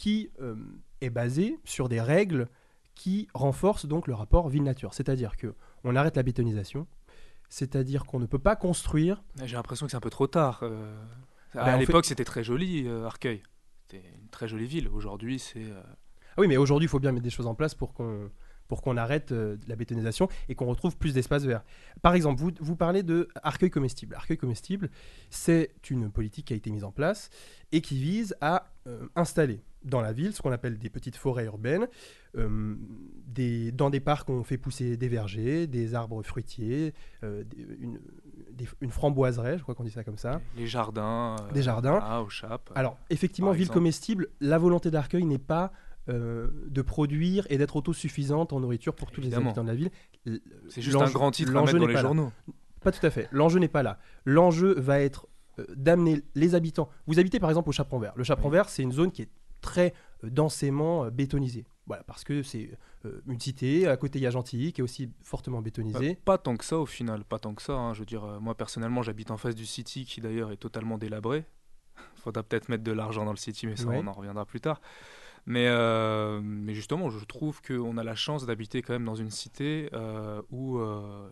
[0.00, 0.54] qui euh,
[1.02, 2.48] est basé sur des règles
[2.94, 4.94] qui renforcent donc le rapport ville-nature.
[4.94, 6.86] C'est-à-dire que on arrête la bétonisation,
[7.50, 9.22] c'est-à-dire qu'on ne peut pas construire.
[9.44, 10.60] J'ai l'impression que c'est un peu trop tard.
[10.62, 10.96] euh.
[11.54, 13.42] Bah, à l'époque, c'était très joli, euh, Arcueil.
[13.82, 14.88] C'était une très jolie ville.
[14.88, 15.66] Aujourd'hui, c'est.
[15.74, 18.30] Ah oui, mais aujourd'hui, il faut bien mettre des choses en place pour qu'on
[18.70, 21.64] pour qu'on arrête euh, la bétonisation et qu'on retrouve plus d'espace vert.
[22.02, 24.14] Par exemple, vous, vous parlez de Arcueil comestible.
[24.14, 24.90] Arcueil comestible,
[25.28, 27.30] c'est une politique qui a été mise en place
[27.72, 31.44] et qui vise à euh, installer dans la ville ce qu'on appelle des petites forêts
[31.46, 31.86] urbaines.
[32.36, 32.74] Euh,
[33.26, 37.98] des, dans des parcs, on fait pousser des vergers, des arbres fruitiers, euh, des- une,
[38.52, 40.40] des- une framboiseraie, je crois qu'on dit ça comme ça.
[40.56, 41.36] les jardins.
[41.40, 41.98] euh, Des jardins.
[42.02, 42.70] Ah, au Chap.
[42.74, 43.78] Alors, effectivement, ville exemple.
[43.78, 45.72] comestible, la volonté d'Arcueil n'est pas
[46.08, 49.90] de produire et d'être autosuffisante en nourriture pour tous les habitants de la ville.
[50.68, 52.08] C'est juste un grand titre à mettre dans les pas là.
[52.08, 52.32] journaux.
[52.80, 53.28] Pas tout à fait.
[53.30, 53.98] L'enjeu n'est pas là.
[54.24, 55.28] L'enjeu va être
[55.76, 56.88] d'amener les habitants.
[57.06, 58.12] Vous habitez par exemple au Chaperon Vert.
[58.16, 59.28] Le Chaperon Vert, c'est une zone qui est
[59.60, 59.94] très
[60.24, 61.66] euh, densément euh, bétonisée.
[61.86, 62.70] Voilà, parce que c'est
[63.04, 63.88] euh, une cité.
[63.88, 66.12] À côté, il y a Gentilly, qui est aussi fortement bétonisée.
[66.12, 67.72] Euh, pas tant que ça au final, pas tant que ça.
[67.72, 67.94] hein.
[67.94, 70.98] Je veux dire, euh, moi personnellement, j'habite en face du City qui d'ailleurs est totalement
[70.98, 71.44] délabré.
[72.16, 74.00] Faudra peut-être mettre de l'argent dans le City, mais ça Ouais.
[74.02, 74.80] on en reviendra plus tard.
[75.46, 79.30] Mais, euh, mais justement, je trouve qu'on a la chance d'habiter quand même dans une
[79.30, 79.88] cité
[80.50, 80.78] où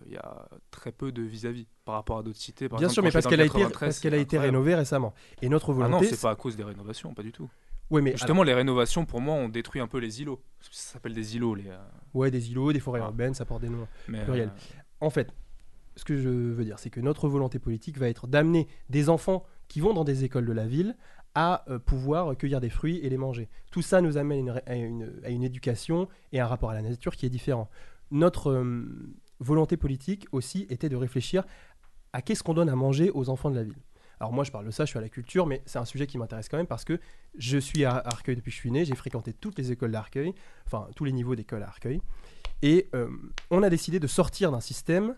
[0.06, 2.68] il y a très peu de vis-à-vis par rapport à d'autres cités.
[2.70, 4.22] Par Bien exemple, sûr, mais parce qu'elle le a été, 93, parce qu'elle a c'est
[4.22, 4.56] été incroyable.
[4.56, 5.14] rénovée récemment.
[5.42, 6.06] Et notre Ah non, volonté.
[6.06, 7.50] c'est pas à cause des rénovations, pas du tout.
[7.90, 10.40] Ouais, mais Justement, les rénovations, pour moi, ont détruit un peu les îlots.
[10.60, 11.68] Ça s'appelle des îlots, les.
[11.68, 11.78] euh,
[12.14, 13.06] ouais, des îlots, des forêts Ah.
[13.06, 13.86] urbaines, ça porte des noms.
[14.08, 14.48] mais, Pluriel.
[14.48, 15.32] euh, En fait,
[15.96, 19.44] ce que je veux dire, c'est que notre volonté politique va être d'amener des enfants
[19.68, 20.96] qui vont dans des écoles de la ville
[21.34, 23.48] à euh, pouvoir cueillir des fruits et les manger.
[23.70, 26.82] Tout ça nous amène une à, une, à une éducation et un rapport à la
[26.82, 27.68] nature qui est différent.
[28.10, 31.44] Notre euh, volonté politique aussi était de réfléchir
[32.12, 33.76] à qu'est-ce qu'on donne à manger aux enfants de la ville.
[34.20, 36.06] Alors moi je parle de ça, je suis à la culture, mais c'est un sujet
[36.06, 37.00] qui m'intéresse quand même parce que
[37.36, 40.34] je suis à Arcueil depuis que je suis né, j'ai fréquenté toutes les écoles d'Arcueil,
[40.66, 42.00] enfin tous les niveaux d'école à Arcueil,
[42.62, 43.08] et euh,
[43.50, 45.14] on a décidé de sortir d'un système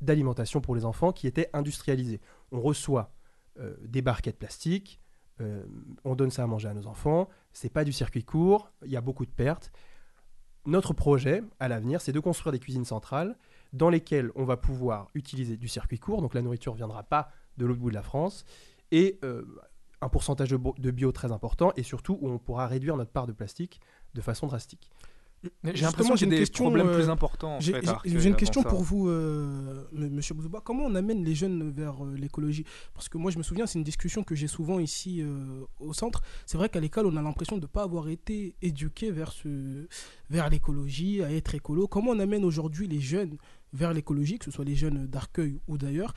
[0.00, 2.20] d'alimentation pour les enfants qui était industrialisé.
[2.50, 3.12] On reçoit
[3.58, 5.00] euh, des barquettes plastiques,
[5.40, 5.64] euh,
[6.04, 8.96] on donne ça à manger à nos enfants, c'est pas du circuit court, il y
[8.96, 9.72] a beaucoup de pertes.
[10.66, 13.36] Notre projet à l'avenir, c'est de construire des cuisines centrales
[13.72, 17.30] dans lesquelles on va pouvoir utiliser du circuit court, donc la nourriture ne viendra pas
[17.56, 18.44] de l'autre bout de la France,
[18.90, 19.42] et euh,
[20.00, 23.32] un pourcentage de, bio très important, et surtout où on pourra réduire notre part de
[23.32, 23.80] plastique
[24.14, 24.90] de façon drastique.
[25.62, 27.56] J'ai l'impression j'ai a une des question, problèmes euh, plus importants.
[27.56, 28.68] en J'ai j'ai- j'ai une question ça.
[28.70, 30.62] pour vous, euh, m- Monsieur Bouzouba.
[30.64, 32.64] Comment on amène les jeunes vers euh, l'écologie?
[32.94, 35.92] Parce que moi, je me souviens, c'est une discussion que j'ai souvent ici euh, au
[35.92, 36.22] centre.
[36.46, 39.86] C'est vrai qu'à l'école, on a l'impression de ne pas avoir été éduqué vers, ce,
[40.30, 41.88] vers l'écologie, à être écolo.
[41.88, 43.36] Comment on amène aujourd'hui les jeunes
[43.74, 46.14] vers l'écologie, que ce soit les jeunes d'Arcueil ou d'ailleurs?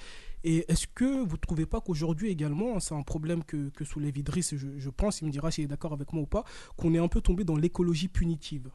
[0.50, 4.18] Et est-ce que vous ne trouvez pas qu'aujourd'hui également, c'est un problème que, que soulève
[4.18, 6.46] Idriss, je, pense, il me dira s'il est d'accord avec moi ou pas,
[6.78, 8.70] qu'on est un peu tombé dans l'écologie punitive?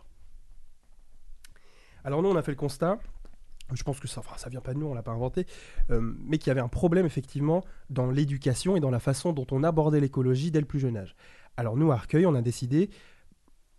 [2.05, 2.99] Alors nous, on a fait le constat,
[3.73, 5.47] je pense que ça, enfin, ça vient pas de nous, on l'a pas inventé,
[5.89, 9.47] euh, mais qu'il y avait un problème effectivement dans l'éducation et dans la façon dont
[9.51, 11.17] on abordait l'écologie dès le plus jeune âge.
[11.57, 12.91] Alors nous, à Arcueil, on a décidé,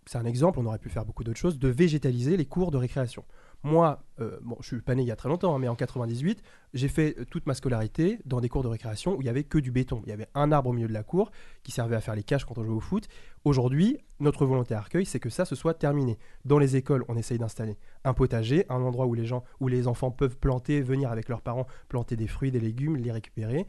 [0.04, 2.76] c'est un exemple, on aurait pu faire beaucoup d'autres choses, de végétaliser les cours de
[2.76, 3.24] récréation.
[3.64, 5.74] Moi, euh, bon, je suis pas né il y a très longtemps, hein, mais en
[5.74, 6.42] 98,
[6.74, 9.42] j'ai fait euh, toute ma scolarité dans des cours de récréation où il y avait
[9.42, 10.02] que du béton.
[10.04, 12.22] Il y avait un arbre au milieu de la cour qui servait à faire les
[12.22, 13.08] caches quand on jouait au foot.
[13.46, 16.18] Aujourd'hui, notre volonté à Arcueil, c'est que ça se soit terminé.
[16.44, 19.88] Dans les écoles, on essaye d'installer un potager, un endroit où les gens, où les
[19.88, 23.66] enfants peuvent planter, venir avec leurs parents, planter des fruits, des légumes, les récupérer.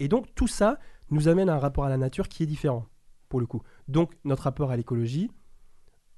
[0.00, 0.78] Et donc tout ça
[1.10, 2.86] nous amène à un rapport à la nature qui est différent,
[3.28, 3.60] pour le coup.
[3.88, 5.30] Donc notre rapport à l'écologie,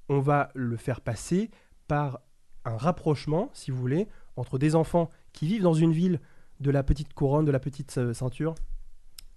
[0.07, 1.51] on va le faire passer
[1.89, 2.21] par
[2.67, 6.19] un rapprochement, si vous voulez, entre des enfants qui vivent dans une ville
[6.59, 8.55] de la petite couronne, de la petite euh, ceinture,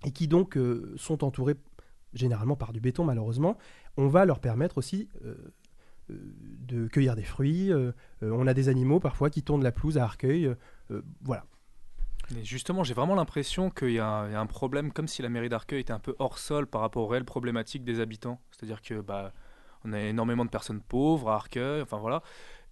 [0.05, 1.57] et qui donc euh, sont entourés
[2.13, 3.57] généralement par du béton malheureusement.
[3.97, 5.35] On va leur permettre aussi euh,
[6.09, 7.71] de cueillir des fruits.
[8.21, 10.53] on a des animaux parfois qui tournent la pelouse à Arcueil.
[11.23, 11.45] voilà.
[12.35, 15.07] Mais justement, j'ai vraiment l'impression qu'il y, a un il y a un problème, comme
[15.07, 18.01] si la mairie d'Arcueil était un peu hors sol par rapport aux réelles problématiques des
[18.01, 18.41] habitants.
[18.51, 19.33] C'est-à-dire que bah,
[19.85, 22.23] on a énormément de personnes pauvres à Arcueil, enfin voilà,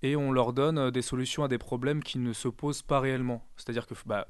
[0.02, 3.00] et on leur donne euh, des solutions à des problèmes qui ne se posent pas
[3.00, 3.44] réellement.
[3.56, 4.26] C'est-à-dire que, bah,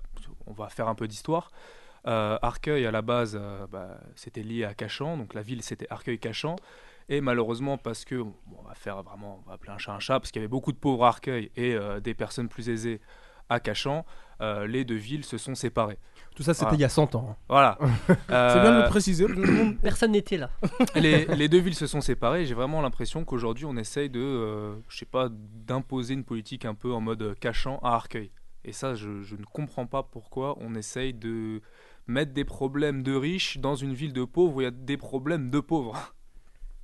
[0.46, 1.50] on va faire un peu d'histoire.
[2.06, 5.86] Euh, Arcueil, à la base, euh, bah, c'était lié à Cachan, donc la ville c'était
[5.90, 6.56] Arcueil-Cachan.
[7.10, 10.20] Et malheureusement, parce que, on va faire vraiment, on va appeler un chat un chat,
[10.20, 13.00] parce qu'il y avait beaucoup de pauvres à Arcueil et des personnes plus aisées
[13.48, 14.04] à Cachan,
[14.40, 15.98] euh, les deux villes se sont séparées.
[16.36, 16.76] Tout ça, c'était Voilà.
[16.76, 17.26] il y a 100 ans.
[17.30, 17.36] hein.
[17.48, 17.78] Voilà.
[18.08, 19.26] C'est bien de Euh, le préciser.
[19.82, 20.50] Personne n'était là.
[20.94, 22.46] les, les deux villes se sont séparées.
[22.46, 26.74] J'ai vraiment l'impression qu'aujourd'hui, on essaye de, euh, je sais pas, d'imposer une politique un
[26.74, 28.30] peu en mode euh, cachant à Arcueil.
[28.64, 31.60] Et ça, je, je ne comprends pas pourquoi on essaye de
[32.06, 34.96] mettre des problèmes de riches dans une ville de pauvres où il y a des
[34.96, 36.14] problèmes de pauvres.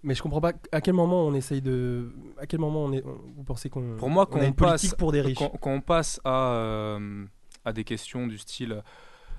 [0.05, 2.13] Mais je comprends pas à quel moment on essaye de.
[2.39, 3.03] À quel moment on est.
[3.05, 3.97] on- vous pensez qu'on.
[3.97, 5.39] Pour moi, on quand a on une politique passe- pour des riches.
[5.39, 7.25] Quand, quand on passe à, euh,
[7.65, 8.83] à des questions du style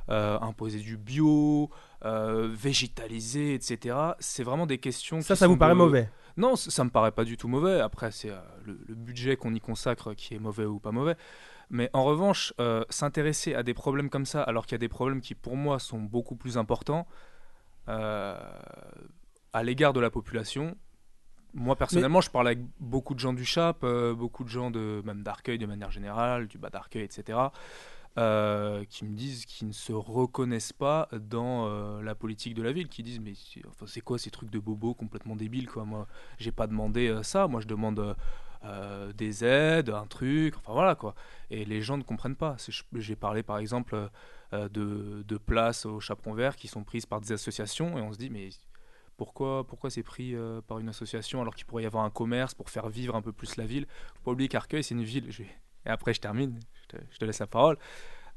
[0.09, 1.69] euh, imposer du bio,
[2.03, 6.09] euh, végétaliser, etc., c'est vraiment des questions Ça, qui ça vous sont paraît de- mauvais?
[6.37, 7.79] Non, c- ça me paraît pas du tout mauvais.
[7.79, 11.15] Après, c'est euh, le, le budget qu'on y consacre qui est mauvais ou pas mauvais.
[11.69, 14.89] Mais en revanche, euh, s'intéresser à des problèmes comme ça, alors qu'il y a des
[14.89, 17.07] problèmes qui, pour moi, sont beaucoup plus importants
[17.89, 18.35] euh,
[19.55, 20.75] à l'égard de la population.
[21.53, 25.01] Moi, personnellement, je parle avec beaucoup de gens du CHAP, euh, beaucoup de gens de
[25.05, 27.39] même d'Arcueil de manière générale, du bas d'Arcueil, etc.,
[28.17, 32.73] euh, qui me disent qu'ils ne se reconnaissent pas dans euh, la politique de la
[32.73, 35.85] ville, qui disent mais c'est enfin, c'est quoi ces trucs de bobos complètement débiles quoi?
[35.85, 36.05] Moi,
[36.37, 37.47] j'ai pas demandé euh, ça.
[37.47, 38.15] Moi, je demande
[39.13, 41.13] des aides, un truc, enfin voilà quoi.
[41.51, 42.57] Et les gens ne comprennent pas.
[42.95, 44.09] J'ai parlé par exemple
[44.51, 48.17] de, de places au Chaperon Vert qui sont prises par des associations et on se
[48.17, 48.49] dit mais
[49.17, 52.53] pourquoi, pourquoi c'est pris euh, par une association alors qu'il pourrait y avoir un commerce
[52.53, 55.31] pour faire vivre un peu plus la ville Faut pas oublier qu'Arcueil, c'est une ville,
[55.31, 57.77] je et après je termine, je te, je te laisse la parole,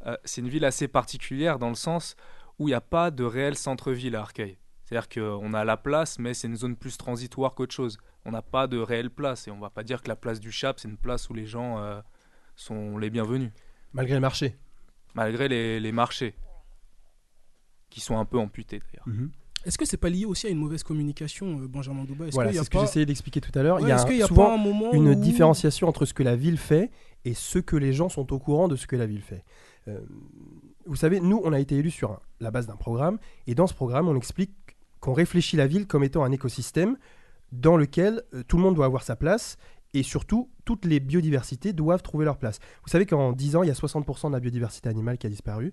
[0.07, 2.15] Euh, c'est une ville assez particulière dans le sens
[2.61, 4.57] où il n'y a pas de réel centre-ville à Arcueil.
[4.85, 7.99] C'est-à-dire qu'on a la place, mais c'est une zone plus transitoire qu'autre chose.
[8.25, 10.53] On n'a pas de réelle place, et on va pas dire que la place du
[10.53, 12.01] Chap, c'est une place où les gens euh,
[12.55, 13.51] sont les bienvenus,
[13.93, 14.57] Malgré le marché.
[15.15, 16.37] malgré les, les marchés,
[17.91, 19.07] qui sont un peu amputés d'ailleurs.
[19.65, 22.53] Est-ce que c'est pas lié aussi à une mauvaise communication, euh, Benjamin Douba Est-ce Voilà,
[22.53, 23.77] c'est ce que pas- j'essayais d'expliquer tout à l'heure.
[23.77, 26.05] Ouais, il y a un- y a souvent pas un moment une où- différenciation entre
[26.07, 26.91] ce que la ville fait
[27.25, 29.45] et ce que les gens sont au courant de ce que la ville fait.
[29.89, 30.01] Euh,
[30.87, 33.67] vous savez, nous, on a été élus sur un- la base d'un programme, et dans
[33.67, 34.53] ce programme, on explique
[35.01, 36.97] qu'on réfléchit la ville comme étant un écosystème
[37.53, 39.57] dans lequel euh, tout le monde doit avoir sa place,
[39.95, 42.59] et surtout, toutes les biodiversités doivent trouver leur place.
[42.85, 45.31] Vous savez qu'en 10 ans, il y a 60% de la biodiversité animale qui a
[45.31, 45.73] disparu,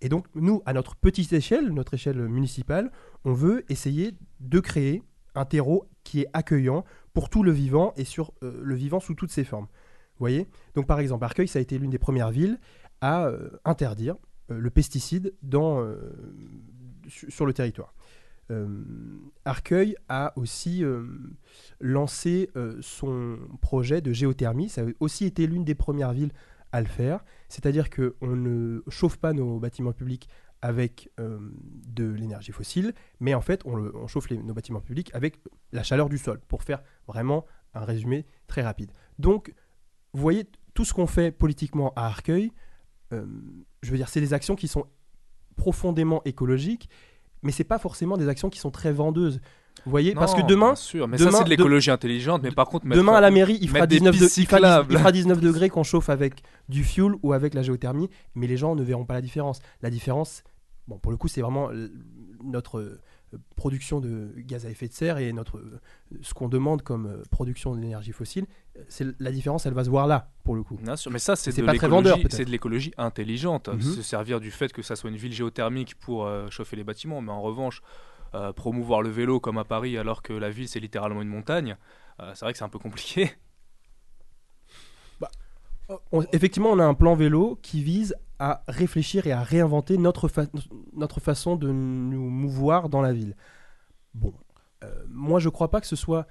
[0.00, 2.90] et donc nous, à notre petite échelle, notre échelle municipale,
[3.24, 5.02] on veut essayer de créer
[5.34, 9.14] un terreau qui est accueillant pour tout le vivant et sur euh, le vivant sous
[9.14, 9.66] toutes ses formes.
[9.66, 10.46] Vous voyez?
[10.74, 12.58] Donc par exemple, Arcueil, ça a été l'une des premières villes
[13.00, 14.16] à euh, interdire
[14.50, 15.84] euh, le pesticide dans,
[17.08, 17.94] su- sur le territoire.
[19.44, 20.84] Arcueil a aussi
[21.80, 22.48] lancé
[22.80, 24.68] son projet de géothermie.
[24.68, 26.30] Ça a aussi été l'une des premières villes
[26.80, 27.24] le faire.
[27.48, 30.28] C'est-à-dire qu'on ne chauffe pas nos bâtiments publics
[30.62, 31.38] avec euh,
[31.86, 35.38] de l'énergie fossile, mais en fait, on, chauffe nos bâtiments publics avec
[35.72, 38.90] la chaleur du sol, pour faire vraiment un résumé très rapide.
[39.18, 39.54] Donc,
[40.12, 42.52] vous voyez, tout ce qu'on fait politiquement à Arcueil,
[43.12, 43.26] euh,
[43.82, 44.86] je veux dire, c'est des actions qui sont
[45.56, 46.88] profondément écologiques,
[47.42, 49.40] mais c'est pas forcément des actions qui sont très vendeuses.
[49.86, 52.42] Vous voyez, parce que demain, bien sûr, mais demain- ça c'est de de- l'écologie intelligente,
[52.42, 54.84] mais par contre Demain à la mairie, il fera, mettre des 19 de- il fera
[54.90, 58.56] il fera 19 degrés qu'on chauffe avec du fuel ou avec la géothermie, mais les
[58.58, 59.60] gens ne verront pas la différence.
[59.82, 60.42] La différence,
[60.88, 61.70] bon, pour le coup, c'est vraiment
[62.44, 63.00] notre euh,
[63.56, 65.80] production de gaz à effet de serre et notre, euh,
[66.22, 68.46] ce qu'on demande comme euh, production d'énergie fossile.
[68.88, 70.76] C'est la différence, elle va se voir là, pour le coup.
[70.82, 72.32] Bien sûr, mais ça c'est de l'écologie, peut-être.
[72.32, 73.68] c'est de l'écologie intelligente.
[73.68, 73.80] Mhm.
[73.80, 77.20] Se servir du fait que ça soit une ville géothermique pour euh, chauffer les bâtiments,
[77.20, 77.82] mais en revanche
[78.34, 81.76] euh, promouvoir le vélo comme à Paris alors que la ville c'est littéralement une montagne,
[82.20, 83.30] euh, c'est vrai que c'est un peu compliqué.
[86.10, 90.28] On- effectivement, on a un plan vélo qui vise à réfléchir et à réinventer notre,
[90.94, 93.36] notre façon de nous mouvoir dans la ville.
[94.14, 94.34] Bon,
[94.82, 96.26] euh, moi je crois pas que ce soit.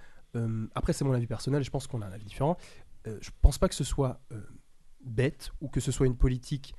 [0.75, 2.57] après, c'est mon avis personnel, je pense qu'on a un avis différent.
[3.05, 4.19] Je pense pas que ce soit
[5.05, 6.75] bête ou que ce soit une politique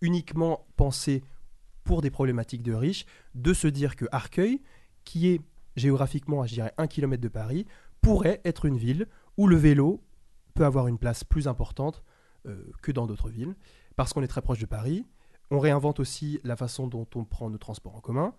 [0.00, 1.24] uniquement pensée
[1.84, 4.62] pour des problématiques de riches, de se dire que Arcueil,
[5.04, 5.40] qui est
[5.76, 7.66] géographiquement, je dirais, un kilomètre de Paris,
[8.00, 10.02] pourrait être une ville où le vélo
[10.54, 12.02] peut avoir une place plus importante
[12.46, 13.54] euh, que dans d'autres villes,
[13.96, 15.06] parce qu'on est très proche de Paris.
[15.50, 18.34] On réinvente aussi la façon dont on prend nos transports en commun.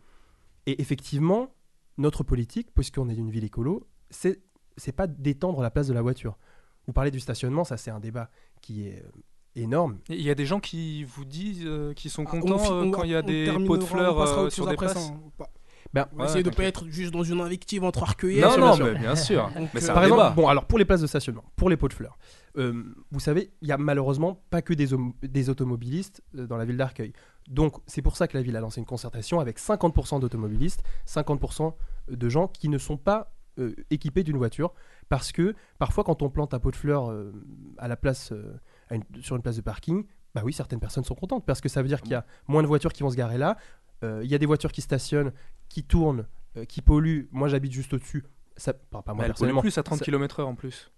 [0.65, 1.53] Et effectivement,
[1.97, 4.41] notre politique, puisqu'on est une ville écolo, c'est
[4.77, 6.37] c'est pas d'étendre la place de la voiture.
[6.85, 8.29] Vous parlez du stationnement, ça c'est un débat
[8.61, 9.09] qui est euh,
[9.55, 9.97] énorme.
[10.09, 12.83] Il y a des gens qui vous disent euh, qu'ils sont Ah, on contents euh,
[12.83, 14.95] on quand il y a des pots de fleurs euh, sur des passes.
[15.09, 15.19] hein.
[15.37, 15.49] Pas-
[15.93, 16.75] Ben, On va Ouais, essayer de pas t'inquiète.
[16.83, 18.41] être juste dans une invective entre arcueillés.
[18.41, 18.85] Non, non, bien sûr.
[18.85, 19.49] mais bien sûr.
[19.55, 21.87] Donc, mais euh, Par exemple, bon, alors pour les places de stationnement, pour les pots
[21.87, 22.17] de fleurs,
[22.57, 24.87] euh, vous savez, il y a malheureusement pas que des,
[25.23, 27.13] des automobilistes dans la ville d'Arcueil.
[27.47, 31.73] Donc, c'est pour ça que la ville a lancé une concertation avec 50% d'automobilistes, 50%
[32.09, 34.73] de gens qui ne sont pas euh, équipés d'une voiture.
[35.07, 37.31] Parce que parfois, quand on plante un pot de fleurs euh,
[37.77, 41.03] à la place, euh, à une- sur une place de parking, bah oui, certaines personnes
[41.03, 43.09] sont contentes parce que ça veut dire qu'il y a moins de voitures qui vont
[43.09, 43.57] se garer là.
[44.03, 45.31] Euh, Il y a des voitures qui stationnent,
[45.69, 47.27] qui tournent, euh, qui polluent.
[47.31, 48.23] Moi, j'habite juste au-dessus.
[48.57, 49.61] Ça, pas, pas moi pollue personnellement.
[49.61, 50.91] plus à 30 ça- km/h en plus.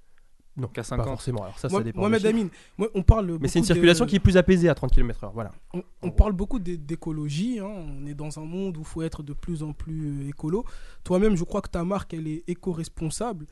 [0.60, 1.06] Non, qu'à pas 50.
[1.06, 1.44] forcément.
[1.44, 2.02] Alors ça, Moi- ça dépend.
[2.80, 3.38] Moi, on parle.
[3.40, 5.30] Mais c'est une de- circulation qui est plus apaisée à 30 km/h.
[5.32, 5.52] Voilà.
[5.76, 7.60] On, on parle beaucoup d'é- d'écologie.
[7.60, 7.68] hein.
[7.70, 10.66] On est dans un monde où il faut être de plus en plus euh, écolo.
[11.04, 13.46] Toi-même, je crois que ta marque, elle est éco-responsable.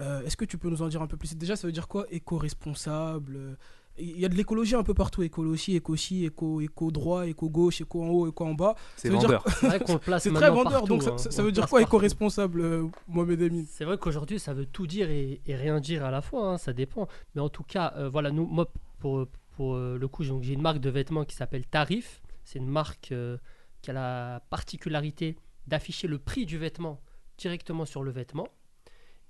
[0.00, 1.34] Euh, Est-ce que tu peux nous en dire un peu plus?
[1.36, 3.36] Déjà, ça veut dire quoi éco-responsable?
[3.36, 3.54] Euh,
[3.98, 8.08] Il y a de l'écologie un peu partout écologie, éco-chi, éco- éco-droit, éco-gauche, éco en
[8.08, 8.74] haut, éco en bas.
[8.96, 9.44] C'est veut dire vendeur.
[9.58, 10.72] C'est vrai qu'on le place C'est très vendeur.
[10.72, 11.18] partout, donc, ça, hein.
[11.18, 14.66] ça- ça On veut dire quoi éco-responsable, euh, Mohamed Amin C'est vrai qu'aujourd'hui, ça veut
[14.66, 17.08] tout dire et, et rien dire à la fois, hein, ça dépend.
[17.34, 20.60] Mais en tout cas, euh, voilà, nous, moi, pour, pour euh, le coup, j'ai une
[20.60, 22.20] marque de vêtements qui s'appelle Tarif.
[22.44, 23.38] C'est une marque euh,
[23.80, 25.36] qui a la particularité
[25.68, 27.00] d'afficher le prix du vêtement
[27.38, 28.46] directement sur le vêtement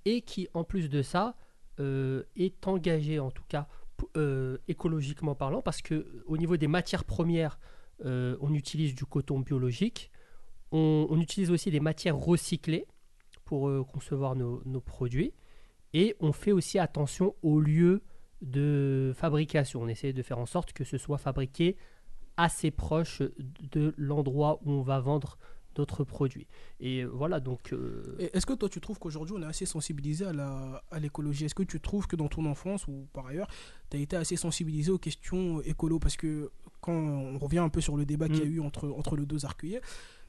[0.07, 1.35] et qui, en plus de ça,
[1.79, 3.67] euh, est engagée, en tout cas
[4.15, 7.59] euh, écologiquement parlant, parce que euh, au niveau des matières premières,
[8.03, 10.11] on utilise du coton biologique.
[10.71, 12.85] On, utilise aussi des matières recyclées
[13.43, 15.33] pour concevoir nos, nos produits.
[15.93, 18.03] Et on fait aussi attention au lieu
[18.43, 19.81] de fabrication.
[19.81, 21.75] On essaie de faire en sorte que ce soit fabriqué
[22.37, 23.23] assez proche
[23.71, 25.39] de l'endroit où on va vendre
[25.77, 26.47] notre produit.
[26.79, 27.73] Et voilà, donc...
[27.73, 31.45] euh, Est-ce que toi tu trouves qu'aujourd'hui on est assez sensibilisé à la- à l'écologie?
[31.45, 33.47] Est-ce que tu trouves que dans ton enfance ou par ailleurs,
[33.89, 35.99] tu as été assez sensibilisé aux questions écolo?
[35.99, 38.53] Parce que quand on revient un peu sur le débat qu'il y a Mm.
[38.53, 39.81] eu entre, entre les deux arcueillers,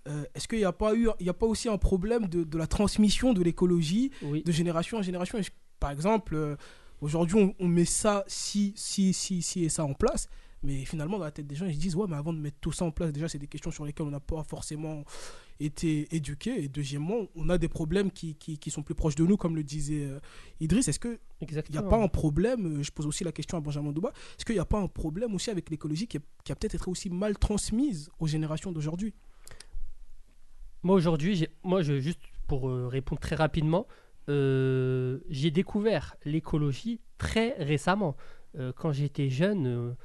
[0.08, 2.44] euh, est-ce qu'il n'y a, pas eu- il y a pas aussi un problème de,
[2.44, 4.42] de la transmission de l'écologie oui.
[4.42, 5.38] de génération en génération?
[5.80, 6.56] Par exemple, euh,
[7.00, 10.28] aujourd'hui on, on met ça, si, si, si, si et ça en place.
[10.64, 12.56] Mais finalement, dans la tête des gens, ils se disent Ouais, mais avant de mettre
[12.60, 15.04] tout ça en place, déjà, c'est des questions sur lesquelles on n'a pas forcément
[15.60, 16.64] été éduqué.
[16.64, 19.54] Et deuxièmement, on a des problèmes qui, qui, qui sont plus proches de nous, comme
[19.54, 20.18] le disait euh,
[20.60, 20.88] Idriss.
[20.88, 21.18] Est-ce qu'il
[21.70, 24.08] n'y a pas un problème euh, Je pose aussi la question à Benjamin Douba.
[24.36, 26.88] Est-ce qu'il n'y a pas un problème aussi avec l'écologie qui, qui a peut-être été
[26.88, 29.14] aussi mal transmise aux générations d'aujourd'hui?
[30.82, 33.86] Moi aujourd'hui, j'ai- moi je juste pour euh, répondre très rapidement,
[34.28, 38.16] euh, j'ai découvert l'écologie très récemment.
[38.58, 39.96] Euh, quand j'étais jeune,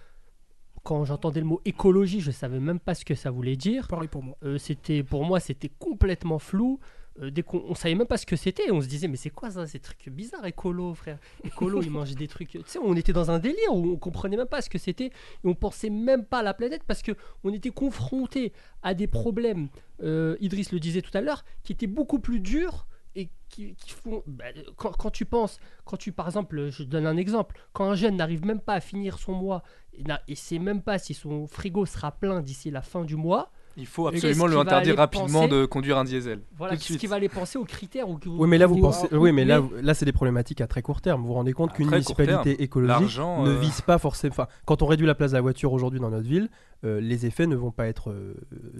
[0.83, 3.87] quand j'entendais le mot écologie, je savais même pas ce que ça voulait dire.
[3.87, 4.35] Pareil pour moi.
[4.43, 6.79] Euh, c'était pour moi c'était complètement flou.
[7.21, 9.29] euh, dès qu'on on savait même pas ce que c'était, on se disait mais c'est
[9.29, 11.19] quoi ça, ces trucs bizarres, écolo, frère.
[11.43, 12.49] Écolo, ils mangent des trucs.
[12.49, 15.05] Tu sais, on était dans un délire où on comprenait même pas ce que c'était
[15.07, 15.11] et
[15.45, 17.11] on pensait même pas à la planète parce que
[17.43, 19.69] on était confronté à des problèmes.
[20.01, 24.23] euh, Idriss le disait tout à l'heure, qui étaient beaucoup plus durs et qui, font.
[24.25, 24.45] bah,
[24.77, 28.17] quand, quand tu penses, quand tu par exemple, je donne un exemple, quand un jeune
[28.17, 31.85] n'arrive même pas à finir son mois et, et sait même pas si son frigo
[31.85, 33.51] sera plein d'ici la fin du mois.
[33.75, 36.41] Il faut absolument va interdire rapidement penser de conduire un diesel.
[36.57, 39.07] Voilà, qu'est-ce qui va aller penser aux critères ou, Oui, mais là, vous ou- pensez.
[39.11, 41.21] ou- Oui, mais là, là, c'est des problématiques à très court terme.
[41.21, 44.31] Vous vous rendez compte qu'une municipalité écologique ne euh, vise pas forcément.
[44.33, 46.49] Enfin, quand on réduit la place de la voiture aujourd'hui dans notre ville,
[46.85, 48.35] euh, les effets ne vont pas être euh,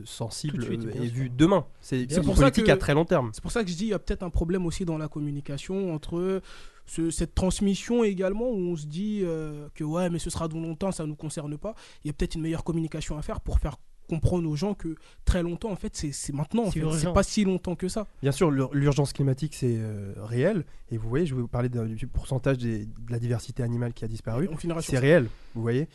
[0.06, 1.66] sensibles suite, et vus demain.
[1.82, 3.32] C'est pour ça que- à très long terme.
[3.34, 5.08] C'est pour ça que je dis il y a peut-être un problème aussi dans la
[5.08, 6.42] communication entre
[6.86, 10.60] ce- cette transmission également où on se dit euh, que ouais mais ce sera dans
[10.60, 11.76] longtemps ça nous concerne pas.
[12.04, 13.78] Il y a peut-être une meilleure communication à faire pour faire
[14.14, 14.96] comprendre aux gens que
[15.26, 16.86] très longtemps en fait c'est c'est maintenant en C'est fait.
[16.92, 17.14] c'est urgent.
[17.14, 18.08] pas si longtemps que ça.
[18.22, 20.64] Bien sûr, l'ur- l'urgence climatique, c'est euh, réel.
[20.92, 23.94] Et vous voyez, je vais vous parler de- du pourcentage des- de la diversité animale
[23.94, 24.48] qui a disparu.
[24.82, 25.88] C'est réel, vous voyez.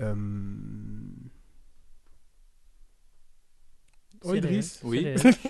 [0.00, 0.14] Euh,
[4.24, 4.80] Idriss.
[4.82, 5.06] Oui.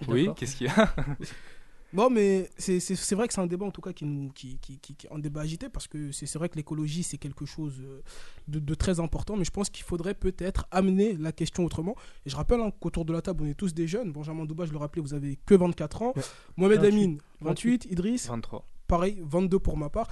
[0.09, 0.95] Oui, qu'est-ce qu'il y a?
[1.93, 4.79] Non, mais c'est- vrai que c'est un débat en tout cas qui nous qui, qui,
[4.79, 7.81] qui- qui est un débat agité parce que c'est vrai que l'écologie c'est quelque chose
[7.81, 8.03] euh,
[8.49, 11.95] de, de très important, mais je pense qu'il faudrait peut-être amener la question autrement.
[12.27, 14.13] Et je rappelle hein, qu'autour de la table on est tous des jeunes.
[14.13, 16.13] Benjamin Douba, je le rappelais, vous avez que 24 ans.
[16.17, 16.23] Ouais.
[16.57, 17.05] Mohamed 28.
[17.05, 17.85] Amin, 28.
[17.91, 18.65] Idriss, 23.
[18.89, 20.09] pareil, 22 pour ma part.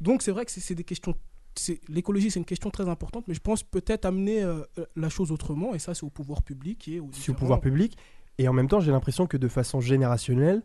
[0.00, 1.14] Donc c'est vrai que c'est- c'est des questions.
[1.54, 4.62] c'est- L'écologie, c'est une question très importante, mais je pense peut-être amener euh,
[4.96, 7.60] la chose autrement, et ça, c'est au pouvoir public et aux c'est au différents- pouvoir
[7.60, 7.96] public.
[8.40, 10.62] Et en même temps, j'ai l'impression que de façon générationnelle,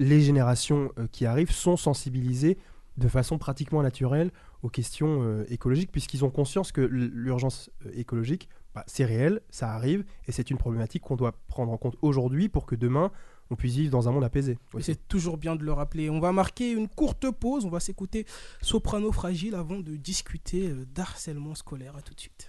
[0.00, 2.58] les générations euh, qui arrivent sont sensibilisées
[2.96, 4.32] de façon pratiquement naturelle
[4.62, 9.72] aux questions euh, écologiques, puisqu'ils ont conscience que l'urgence euh, écologique, bah, c'est réel, ça
[9.72, 13.12] arrive, et c'est une problématique qu'on doit prendre en compte aujourd'hui pour que demain,
[13.50, 14.58] on puisse vivre dans un monde apaisé.
[14.80, 16.08] C'est toujours bien de le rappeler.
[16.08, 17.64] On va marquer une courte pause.
[17.64, 18.24] On va s'écouter
[18.62, 21.96] Soprano Fragile avant de discuter d'harcèlement scolaire.
[21.96, 22.48] À tout de suite.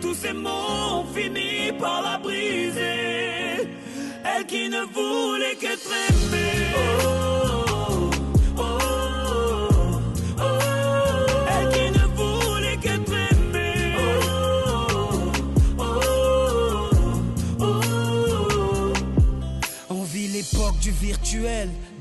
[0.00, 3.68] tous ces mots ont fini par la briser.
[4.24, 6.66] Elle qui ne voulait qu'être aimée.
[6.76, 8.10] Oh,
[8.58, 8.62] oh,
[10.38, 10.44] oh.
[11.50, 13.94] Elle qui ne voulait qu'être aimée.
[19.90, 21.68] On vit l'époque du virtuel,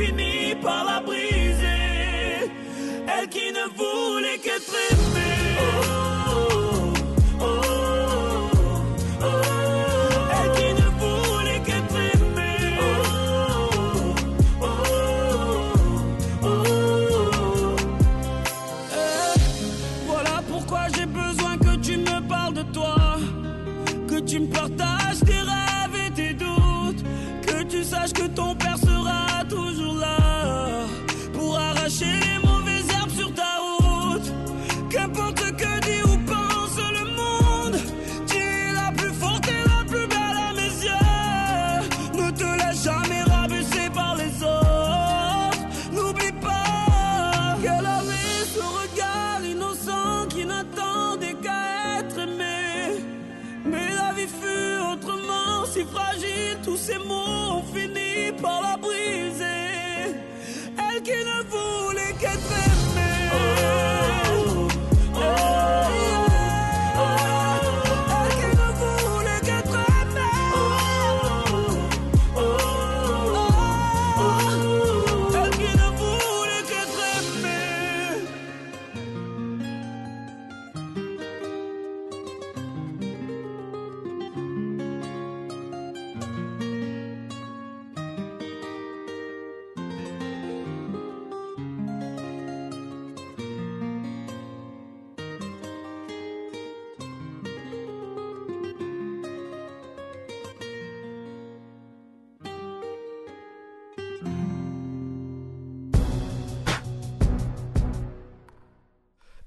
[0.00, 2.50] fini par la briser.
[3.06, 5.19] Elle qui ne voulait qu'être aimée.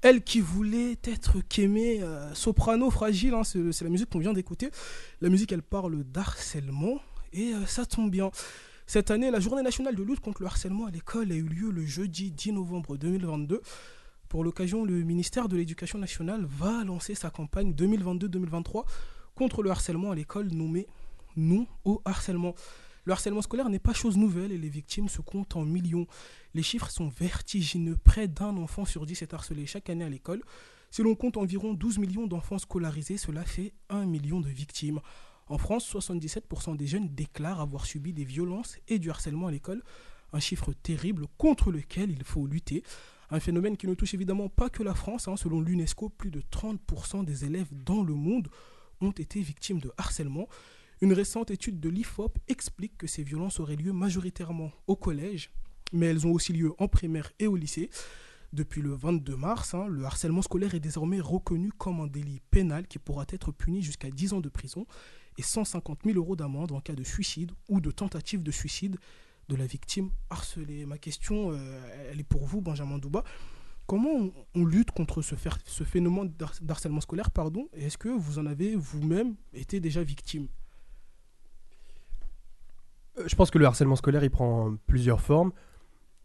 [0.04, 4.70] Elle qui voulait être qu'aimée, euh, soprano fragile, hein, c'est la musique qu'on vient d'écouter.
[5.22, 7.00] La musique, elle parle d'harcèlement
[7.32, 8.30] et euh, ça tombe bien.
[8.86, 11.70] Cette année, la journée nationale de lutte contre le harcèlement à l'école a eu lieu
[11.70, 13.62] le jeudi 10 novembre 2022.
[14.28, 18.84] Pour l'occasion, le ministère de l'Éducation nationale va lancer sa campagne 2022-2023
[19.34, 20.86] contre le harcèlement à l'école nommée
[21.34, 22.54] Non au harcèlement.
[23.04, 26.06] Le harcèlement scolaire n'est pas chose nouvelle et les victimes se comptent en millions.
[26.54, 27.96] Les chiffres sont vertigineux.
[28.02, 30.42] Près d'un enfant sur dix est harcelé chaque année à l'école.
[30.90, 35.00] Si l'on compte environ 12 millions d'enfants scolarisés, cela fait 1 million de victimes.
[35.48, 39.82] En France, 77% des jeunes déclarent avoir subi des violences et du harcèlement à l'école,
[40.32, 42.82] un chiffre terrible contre lequel il faut lutter.
[43.30, 45.28] Un phénomène qui ne touche évidemment pas que la France.
[45.28, 45.36] hein.
[45.36, 48.48] Selon l'UNESCO, plus de 30% des élèves dans le monde
[49.00, 50.48] ont été victimes de harcèlement.
[51.04, 55.50] Une récente étude de l'IFOP explique que ces violences auraient lieu majoritairement au collège,
[55.92, 57.90] mais elles ont aussi lieu en primaire et au lycée.
[58.54, 62.86] Depuis le 22 mars, hein, le harcèlement scolaire est désormais reconnu comme un délit pénal
[62.86, 64.86] qui pourra être puni jusqu'à 10 ans de prison
[65.36, 68.96] et 150 000 euros d'amende en cas de suicide ou de tentative de suicide
[69.50, 70.86] de la victime harcelée.
[70.86, 73.24] Ma question, euh, elle est pour vous, Benjamin Douba.
[73.86, 75.34] Comment on, lutte contre ce,
[75.66, 80.48] ce phénomène d'har- d'harcèlement scolaire pardon, est-ce que vous en avez vous-même été déjà victime?
[83.26, 85.52] Je pense que le harcèlement scolaire, il prend plusieurs formes.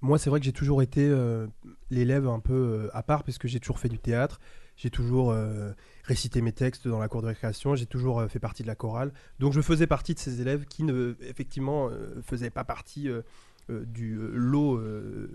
[0.01, 1.45] Moi, c'est vrai que j'ai toujours été euh,
[1.89, 4.39] l'élève un peu euh, à part, puisque j'ai toujours fait du théâtre,
[4.77, 5.73] j'ai toujours euh,
[6.03, 8.75] récité mes textes dans la cour de récréation, j'ai toujours euh, fait partie de la
[8.75, 9.13] chorale.
[9.39, 13.21] Donc, je faisais partie de ces élèves qui, ne, effectivement, euh, faisaient pas partie euh,
[13.69, 15.27] euh, du euh, lot, euh,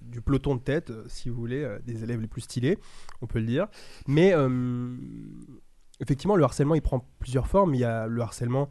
[0.00, 2.78] du peloton de tête, euh, si vous voulez, euh, des élèves les plus stylés,
[3.20, 3.68] on peut le dire.
[4.08, 4.96] Mais, euh,
[6.00, 7.74] effectivement, le harcèlement, il prend plusieurs formes.
[7.74, 8.70] Il y a le harcèlement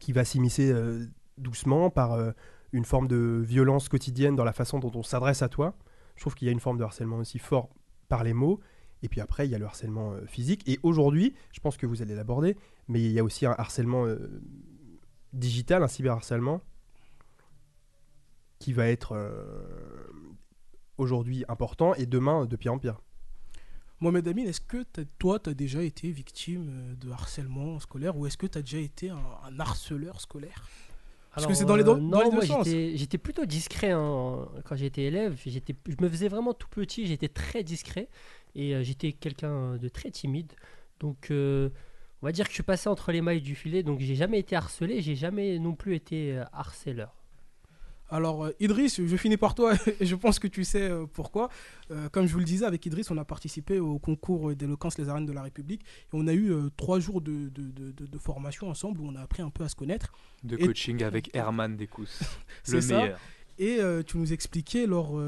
[0.00, 1.06] qui va s'immiscer euh,
[1.42, 2.32] doucement par euh,
[2.72, 5.74] une forme de violence quotidienne dans la façon dont on s'adresse à toi.
[6.16, 7.68] Je trouve qu'il y a une forme de harcèlement aussi fort
[8.08, 8.60] par les mots.
[9.02, 10.66] Et puis après, il y a le harcèlement euh, physique.
[10.68, 12.56] Et aujourd'hui, je pense que vous allez l'aborder,
[12.88, 14.40] mais il y a aussi un harcèlement euh,
[15.32, 16.60] digital, un cyberharcèlement,
[18.58, 19.18] qui va être
[20.96, 23.00] aujourd'hui important et demain de pire en pire.
[23.98, 24.84] Mohamed Amin, est-ce que
[25.18, 28.78] toi, tu as déjà été victime de harcèlement scolaire ou est-ce que tu as déjà
[28.78, 30.68] été un harceleur scolaire?
[31.34, 32.66] Parce que c'est dans les deux- non, dans les deux moi, sens.
[32.68, 35.40] j'étais- plutôt discret hein, quand j'étais élève.
[35.46, 37.06] J'étais, je me faisais vraiment tout petit.
[37.06, 38.08] J'étais très discret
[38.54, 40.52] et euh, j'étais quelqu'un de très timide.
[41.00, 41.70] Donc, euh,
[42.20, 43.82] on va dire que je suis passé entre les mailles du filet.
[43.82, 45.00] Donc, j'ai jamais été harcelé.
[45.00, 47.14] J'ai jamais non plus été euh, harceleur.
[48.12, 51.48] Alors, euh, Idriss, je finis par toi et je pense que tu sais euh, pourquoi.
[51.90, 55.08] Euh, comme je vous le disais, avec Idriss, on a participé au concours d'éloquence Les
[55.08, 58.18] Arènes de la République et on a eu trois jours de, de- de- de- de
[58.18, 60.12] formation ensemble où on a appris un peu à se connaître.
[60.44, 62.20] De Et- coaching avec Herman Descous.
[62.68, 62.96] Le ça.
[62.98, 63.18] meilleur.
[63.58, 65.20] Et tu nous expliquais, lors,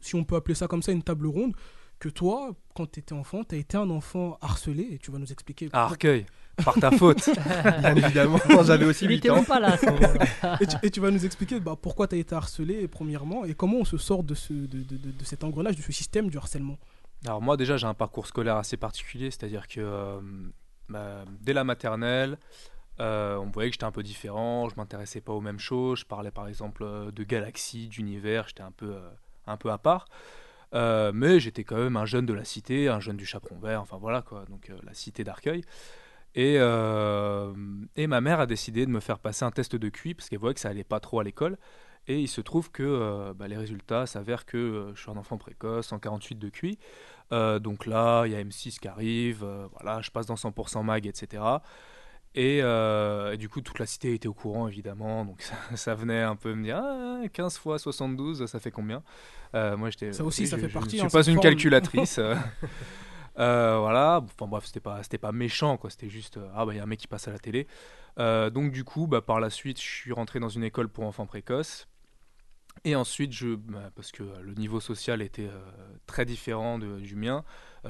[0.00, 1.54] si on peut appeler ça comme ça, une table ronde,
[1.98, 5.18] que toi, quand tu étais enfant, tu as été un enfant harcelé et tu vas
[5.18, 5.68] nous expliquer.
[5.72, 6.26] À Arcueil,
[6.62, 7.28] par ta faute.
[7.80, 9.42] Bien évidemment, j'avais aussi Il 8 était ans.
[9.44, 9.76] pas là.
[10.60, 13.54] Et tu, et tu vas nous expliquer bah, pourquoi tu as été harcelé, premièrement, et
[13.54, 16.28] comment on se sort de, ce, de, de- de- de cet engrenage, de ce système
[16.30, 16.78] du harcèlement?
[17.26, 20.20] Alors moi déjà j'ai un parcours scolaire assez particulier, c'est-à-dire que euh,
[20.90, 22.36] bah, dès la maternelle,
[23.00, 26.04] euh, on voyait que j'étais un peu différent, je m'intéressais pas aux mêmes choses, je
[26.04, 29.08] parlais par exemple euh, de galaxies, d'univers, j'étais un peu, euh,
[29.46, 30.06] un peu à part.
[30.74, 33.80] Euh, mais j'étais quand même un jeune de la cité, un jeune du chaperon vert,
[33.80, 35.62] enfin voilà quoi, donc euh, la cité d'Arcueil.
[36.36, 37.52] Et, euh,
[37.96, 40.40] et ma mère a décidé de me faire passer un test de QI parce qu'elle
[40.40, 41.56] voyait que ça allait pas trop à l'école.
[42.06, 45.16] Et il se trouve que euh, bah, les résultats s'avèrent que euh, je suis un
[45.16, 46.78] enfant précoce, 148 de QI.
[47.32, 51.06] Euh, donc là, il y a M6 qui arrive, voilà, je passe dans 100% mag,
[51.06, 51.42] etc.
[52.34, 55.24] Et, et du coup, toute la cité était au courant, évidemment.
[55.24, 59.02] Donc ça, ça venait un peu me dire ah, 15 fois 72, ça fait combien?
[59.54, 60.12] Moi, j'étais.
[60.12, 61.44] Ça aussi, oui, ça je- fait je partie, ne hein, suis pas une forme.
[61.44, 62.18] calculatrice.
[63.38, 63.78] euh.
[63.78, 65.90] Voilà, enfin bref, c'était pas, pas méchant, quoi.
[65.90, 67.66] C'était juste, euh, ah bah il y a un mec qui passe à la télé.
[68.18, 71.04] Euh, donc du coup, bah, par la suite, je suis rentré dans une école pour
[71.04, 71.88] enfants précoces.
[72.84, 75.50] Et ensuite, je, bah, parce que le niveau social était
[76.06, 77.44] très différent du mien,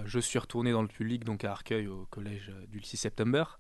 [0.05, 3.59] je suis retourné dans le public, donc à Arcueil, au collège du 6 septembre,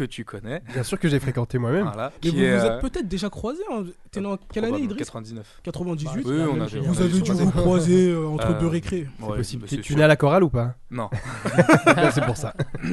[0.00, 0.62] que tu connais.
[0.72, 1.84] Bien sûr que j'ai fréquenté moi-même.
[1.92, 3.62] Voilà, Mais vous vous euh, êtes peut-être déjà croisés.
[3.70, 3.84] Hein.
[4.10, 5.60] T'es dans quelle année, Idriss 99.
[5.62, 8.10] 98 Oui, on a, Vous on avez dû vous croiser.
[8.10, 9.06] euh, entre Euh, deux récrés.
[9.18, 9.62] C'est Ouais, possible.
[9.62, 9.96] bah, Tu, c'est tu sûr.
[9.98, 10.74] n'es à la chorale ou pas?
[10.90, 11.10] Non.
[12.12, 12.54] C'est pour ça.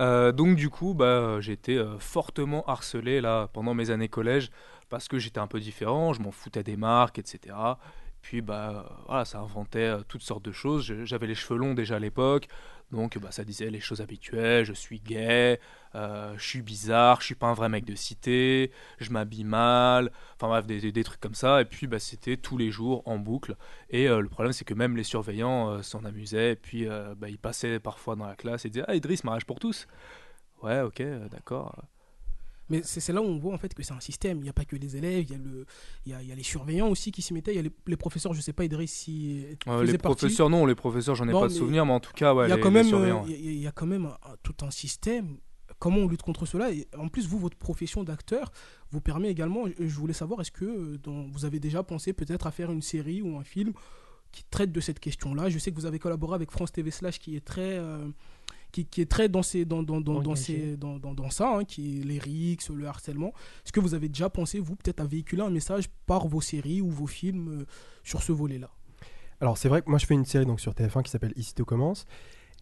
[0.00, 4.50] Euh, donc du coup, bah, j'ai été euh, fortement harcelé là pendant mes années collège
[4.88, 7.54] parce que j'étais un peu différent, je m'en foutais des marques, etc.
[8.22, 10.84] Puis bah voilà, ça inventait euh, toutes sortes de choses.
[11.04, 12.48] J'avais les cheveux longs déjà à l'époque,
[12.92, 14.64] donc bah, ça disait les choses habituelles.
[14.64, 15.60] Je suis gay,
[15.96, 18.70] euh, je suis bizarre, je suis pas un vrai mec de cité,
[19.00, 20.12] je m'habille mal.
[20.36, 21.60] Enfin bref, des, trucs comme ça.
[21.60, 23.56] Et puis bah, c'était tous les jours en boucle.
[23.90, 26.52] Et euh, le problème c'est que même les surveillants s'en amusaient.
[26.52, 29.58] Et puis bah, ils passaient parfois dans la classe et disaient ah Idriss mariage pour
[29.58, 29.86] tous.
[30.62, 31.74] Ouais ok d'accord.
[32.72, 34.38] Mais c'est là où on voit en fait que c'est un système.
[34.38, 35.66] Il n'y a pas que les élèves, il y, a le-
[36.06, 37.52] il y, a, il y a les surveillants aussi qui s'y mettaient.
[37.52, 39.98] Il y a les, les professeurs, je sais pas, Idriss, si Euh, les partie.
[39.98, 42.46] professeurs non, les professeurs j'en ai Non, pas de souvenir, mais en tout cas ouais,
[42.46, 44.06] il y a les, quand même, euh, il y a- il y a quand même
[44.06, 45.36] un- un- tout un système.
[45.78, 46.70] Comment on lutte contre cela?
[46.72, 48.52] Et en plus, vous, votre profession d'acteur
[48.90, 49.64] vous permet également.
[49.78, 52.82] Je voulais savoir, est-ce que euh, dans- vous avez déjà pensé peut-être à faire une
[52.82, 53.72] série ou un film
[54.30, 55.48] qui traite de cette question-là?
[55.50, 58.06] Je sais que vous avez collaboré avec France TV Slash, qui est très, euh,
[58.72, 60.42] qui, qui est très dans ces, dans, dans, dans, dans, Engagé.
[60.72, 63.32] ces- dans, dans, dans ça, hein, qui est les rixes, le harcèlement.
[63.64, 66.80] Est-ce que vous avez déjà pensé, vous, peut-être à véhiculer un message par vos séries
[66.80, 67.64] ou vos films euh,
[68.02, 68.70] sur ce volet-là?
[69.40, 71.52] Alors c'est vrai que moi je fais une série donc sur TF1 qui s'appelle Ici
[71.54, 72.06] tout commence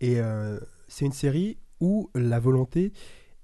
[0.00, 0.58] et euh,
[0.88, 2.92] c'est une série où la volonté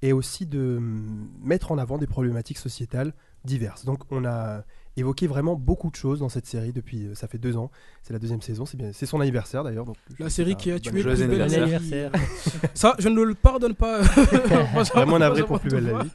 [0.02, 3.12] est aussi de hum, mettre en avant des problématiques sociétales
[3.44, 3.84] diverses.
[3.84, 4.64] Donc on a
[4.96, 7.70] évoqué vraiment beaucoup de choses dans cette série depuis euh, ça fait deux ans.
[8.02, 9.84] C'est la deuxième saison, c'est bien, c'est son anniversaire d'ailleurs.
[9.84, 12.12] donc La série qui a tué Plus belle la anniversaire.
[12.74, 14.00] Ça, je ne le pardonne pas.
[14.94, 16.10] Vraiment navré pour plus belle la vie.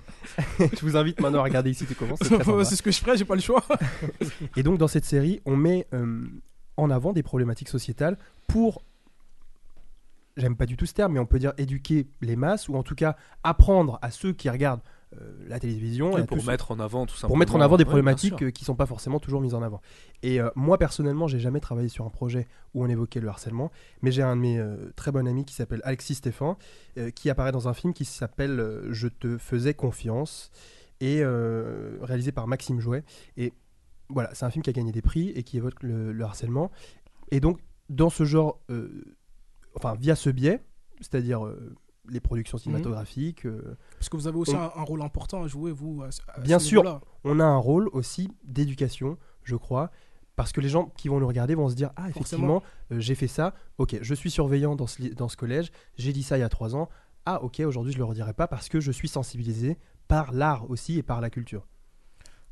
[0.59, 2.19] je vous invite maintenant à regarder ici tout commence.
[2.19, 3.63] c'est ce que je ferai, j'ai pas le choix.
[4.55, 6.25] Et donc dans cette série, on met euh,
[6.77, 8.17] en avant des problématiques sociétales
[8.47, 8.82] pour,
[10.38, 12.84] j'aime pas du tout ce terme, mais on peut dire éduquer les masses, ou en
[12.84, 14.82] tout cas apprendre à ceux qui regardent
[15.47, 17.28] la télévision, et pour mettre en avant tout simplement.
[17.30, 19.82] pour mettre en avant des problématiques euh, qui sont pas forcément toujours mises en avant.
[20.24, 23.72] Et euh, moi personnellement, j'ai jamais travaillé sur un projet où on évoquait le harcèlement,
[24.01, 26.57] mais j'ai un de mes euh, très bons amis qui s'appelle Alexis Stéphan,
[26.97, 30.51] euh, qui apparaît dans un film qui s'appelle euh, Je te faisais confiance
[31.01, 33.03] et euh, réalisé par Maxime Jouet.
[33.36, 33.53] Et
[34.09, 36.72] voilà, c'est un film qui a gagné des prix et qui évoque le, le harcèlement.
[37.32, 37.59] Et donc
[37.89, 39.03] dans ce genre, euh,
[39.76, 40.64] enfin via ce biais,
[41.01, 41.76] c'est-à-dire euh,
[42.12, 42.62] les productions Mhm.
[42.64, 43.45] cinématographiques.
[43.45, 46.03] euh, Parce que vous avez aussi On- un, un rôle important à jouer, vous.
[46.03, 47.01] à Bien ce sûr.
[47.24, 49.89] on a un rôle aussi d'éducation, je crois,
[50.36, 53.16] parce que les gens qui vont nous regarder vont se dire Ah, effectivement, euh, j'ai
[53.16, 56.38] fait ça, ok, je suis surveillant dans ce, li- dans ce collège, j'ai dit ça
[56.38, 56.89] il y a trois ans,
[57.26, 60.97] ah, ok, aujourd'hui je le redirai pas parce que je suis sensibilisé par l'art aussi
[60.97, 61.68] et par la culture.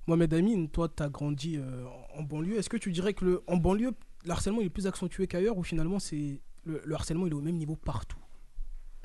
[0.08, 1.86] Mohamed Amin, toi, tu as grandi euh,
[2.18, 2.58] en banlieue.
[2.58, 3.92] Est-ce que tu dirais que le, en banlieue,
[4.26, 7.42] le harcèlement est plus accentué qu'ailleurs ou finalement c'est le, le harcèlement il est au
[7.42, 8.18] même niveau partout?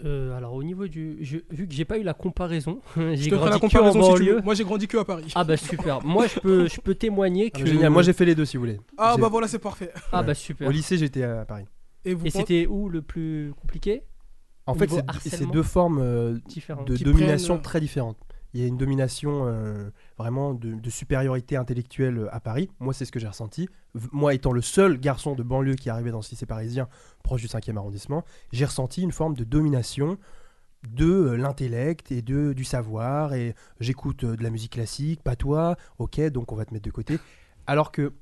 [0.05, 3.31] Euh, alors au niveau du, je- vu que j'ai pas eu la comparaison, j'ai grandi
[3.31, 4.35] la que en comparaison si tu banlieue.
[4.37, 4.43] veux.
[4.43, 5.31] Moi j'ai grandi que à Paris.
[5.37, 6.05] Ah bah super.
[6.05, 7.63] Moi je peux, je peux témoigner Ah, que.
[7.65, 8.81] bah, génial, moi j'ai fait les deux si vous voulez.
[8.99, 9.93] Ah bah voilà, c'est parfait.
[10.11, 10.67] Ah bah super.
[10.67, 11.65] Au lycée, j'étais à Paris.
[12.05, 14.03] Et vous Et c'était où le plus compliqué?
[14.67, 14.91] En fait,
[15.23, 16.39] c'est deux formes euh,
[16.87, 18.17] de domination prennent- très différentes.
[18.55, 22.71] Il y a une domination euh, vraiment de, supériorité intellectuelle euh, à Paris.
[22.79, 23.69] Moi, c'est ce que j'ai ressenti.
[24.13, 26.89] Moi, étant le seul garçon de banlieue qui arrivait dans ce lycée parisien,
[27.25, 30.19] proche du 5e arrondissement, j'ai ressenti une forme de domination
[30.89, 33.35] de euh, l'intellect et de, du savoir.
[33.35, 36.93] Et j'écoute de la musique classique, pas toi, ok, donc on va te mettre de
[36.93, 37.19] côté.
[37.67, 38.15] Alors que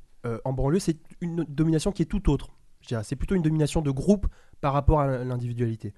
[0.45, 2.53] en banlieue, c'est une domination qui est tout autre.
[3.03, 4.29] C'est plutôt une domination de groupe
[4.61, 5.95] par rapport à l'individualité.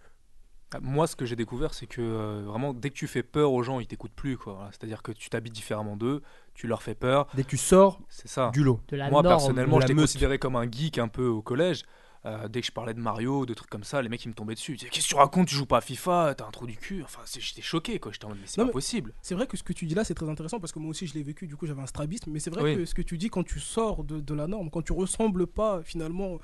[0.74, 3.52] Ah, Moi, ce que j'ai découvert, c'est que euh, vraiment, dès que tu fais peur
[3.52, 4.36] aux gens, ils t'écoutent plus.
[4.36, 4.68] quoi.
[4.72, 6.22] C'est-à-dire que tu t'habilles différemment d'eux,
[6.54, 8.50] tu leur fais peur, Dès que tu sors c'est ça.
[8.52, 8.80] du lot.
[8.88, 9.34] De la Moi, norme.
[9.36, 10.04] personnellement, de la j'étais meute.
[10.04, 11.82] considéré comme un geek un peu au collège.
[12.26, 14.34] Euh, dès que je parlais de Mario, de trucs comme ça, les mecs ils me
[14.34, 14.72] tombaient dessus.
[14.72, 15.46] Ils disaient Qu'est-ce que tu racontes?
[15.46, 16.34] Tu joues pas à FIFA?
[16.34, 17.02] T'as un trou du cul?
[17.04, 18.12] Enfin, c'est- j'étais choqué quoi.
[18.12, 19.12] J'étais en mode Mais c'est Non, pas mais- possible.
[19.20, 21.06] C'est vrai que ce que tu dis là, c'est très intéressant parce que moi aussi
[21.06, 22.76] je l'ai vécu, du coup j'avais un strabisme, mais c'est vrai Oui.
[22.76, 25.46] que ce que tu dis quand tu sors de, de la norme, quand tu ressembles
[25.46, 26.38] pas finalement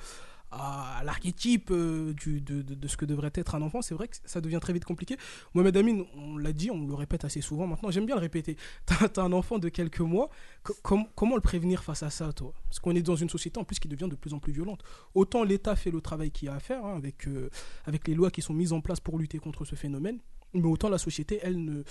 [0.50, 4.16] à, l'archétype euh, de, de- de ce que devrait être un enfant, c'est vrai que
[4.24, 5.16] ça devient très vite compliqué.
[5.54, 8.56] Mohamed Amin, on l'a dit, on le répète assez souvent maintenant, j'aime bien le répéter.
[8.86, 10.28] T'as as un enfant de quelques mois,
[10.62, 12.52] co- com- comment le prévenir face à ça, toi?
[12.64, 14.82] Parce qu'on est dans une société en plus qui devient de plus en plus violente.
[15.14, 17.48] Autant l'État fait le travail qu'il a à faire hein, avec, euh,
[17.86, 20.18] avec les lois qui sont mises en place pour lutter contre ce phénomène,
[20.52, 21.82] mais autant la société, elle, ne,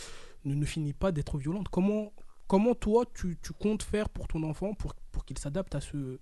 [0.45, 1.67] ne, ne finit pas d'être violente.
[1.71, 2.11] Comment,
[2.47, 6.19] comment toi, tu, tu comptes faire pour ton enfant pour, pour qu'il s'adapte à ce,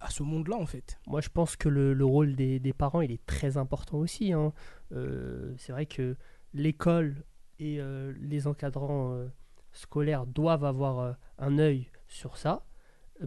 [0.00, 3.12] à, ce monde-là, en fait Moi, je pense que le, le rôle des, parents, il
[3.12, 4.32] est très important aussi.
[4.32, 4.52] hein.
[4.92, 6.16] Euh, c'est vrai que
[6.54, 7.24] l'école
[7.58, 9.28] et euh, les encadrants euh,
[9.72, 12.66] scolaires doivent avoir un œil sur ça,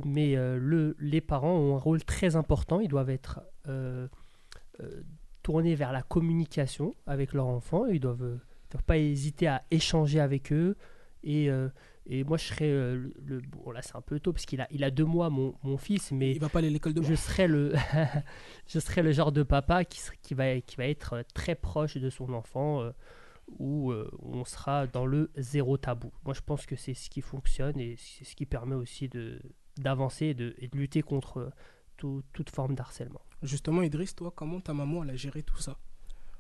[0.05, 2.79] mais le, les parents ont un rôle très important.
[2.79, 3.41] Ils doivent être
[5.41, 7.85] tournés vers la communication avec leurs enfants.
[7.85, 10.75] Ils doivent, euh, doivent pas hésiter à échanger avec eux.
[11.23, 11.49] Et,
[12.07, 14.59] et moi, je serais euh, le, le- bon là, c'est un peu tôt parce qu'il
[14.61, 16.93] a, il a deux mois, mon, mon fils, mais Il va pas aller à l'école
[16.93, 17.73] de je serais le
[18.67, 21.97] je serais le genre de papa qui, qui va qui va être euh, très proche
[21.97, 22.91] de son enfant euh,
[23.59, 26.11] où euh, on sera dans le zéro tabou.
[26.25, 29.39] Moi je pense que c'est ce qui fonctionne et c'est ce qui permet aussi de
[29.77, 31.51] d'avancer et de, et de lutter contre
[31.97, 33.21] tout- toute forme d'harcèlement.
[33.41, 35.77] Justement, Idriss, toi, comment ta maman elle a géré tout ça?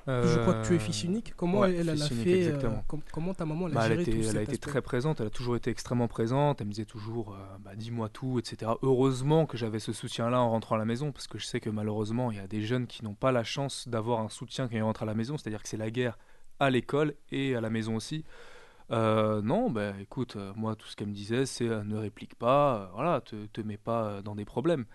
[0.07, 1.33] Je crois que tu es fils unique.
[1.35, 3.85] Comment ouais, elle, elle a unique, fait euh, com- Comment ta maman elle a Bah,
[3.85, 6.59] elle a géré tout elle a été très présente, elle a toujours été extrêmement présente,
[6.61, 8.71] elle me disait toujours euh, bah, dis-moi tout, etc.
[8.81, 11.69] Heureusement que j'avais ce soutien-là en rentrant à la maison, parce que je sais que
[11.69, 14.75] malheureusement, il y a des jeunes qui n'ont pas la chance d'avoir un soutien quand
[14.75, 16.17] ils rentrent à la maison, c'est-à-dire que c'est la guerre
[16.59, 18.23] à l'école et à la maison aussi.
[18.91, 22.35] Euh, non, bah écoute, euh, moi tout ce qu'elle me disait, c'est euh, ne réplique
[22.35, 24.85] pas, euh, voilà, te, te mets pas euh, dans des problèmes.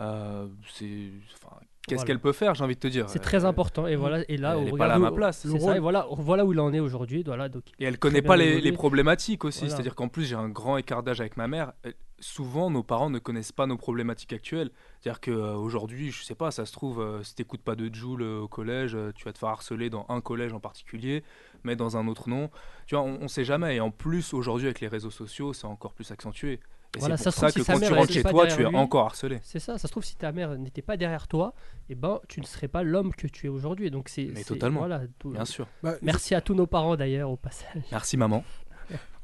[0.00, 1.56] Euh, c'est, enfin,
[1.86, 2.06] qu'est-ce Voilà.
[2.06, 3.08] qu'elle peut faire, j'ai envie de te dire.
[3.08, 3.86] C'est très Euh, important.
[3.86, 5.40] Et voilà, et là, elle on est pas là à ma place.
[5.48, 5.76] C'est ça.
[5.76, 7.22] Et voilà, voilà où il en est aujourd'hui.
[7.24, 9.60] Voilà, donc Et elle connaît pas les, problématiques aussi.
[9.60, 9.74] Voilà.
[9.74, 11.72] C'est-à-dire qu'en plus, j'ai un grand écart d'âge avec ma mère.
[11.86, 14.70] Euh, Souvent, nos parents ne connaissent pas nos problématiques actuelles.
[15.00, 18.40] C'est-à-dire qu'aujourd'hui, je sais pas, ça se trouve, euh, si t'écoutes pas de Joule euh,
[18.40, 21.24] au collège, euh, tu vas te faire harceler dans un collège en particulier,
[21.64, 22.50] mais dans un autre non.
[22.86, 23.76] Tu vois, on, on sait jamais.
[23.76, 26.60] Et en plus, aujourd'hui, avec les réseaux sociaux, c'est encore plus accentué.
[26.96, 28.46] Et Voilà, c'est ça pour se ça trouve, que si quand tu rentres chez toi,
[28.48, 29.38] tu es lui, encore harcelé.
[29.44, 29.78] c'est ça.
[29.78, 31.54] Ça se trouve, si ta mère n'était pas derrière toi,
[31.88, 33.90] et ben, tu ne serais pas l'homme que tu es aujourd'hui.
[33.92, 34.80] Donc c'est Mais totalement.
[34.80, 35.68] Voilà, tout- Bien sûr.
[35.84, 37.82] Bah, Merci à tous nos parents d'ailleurs au passage.
[37.92, 38.44] Merci, maman.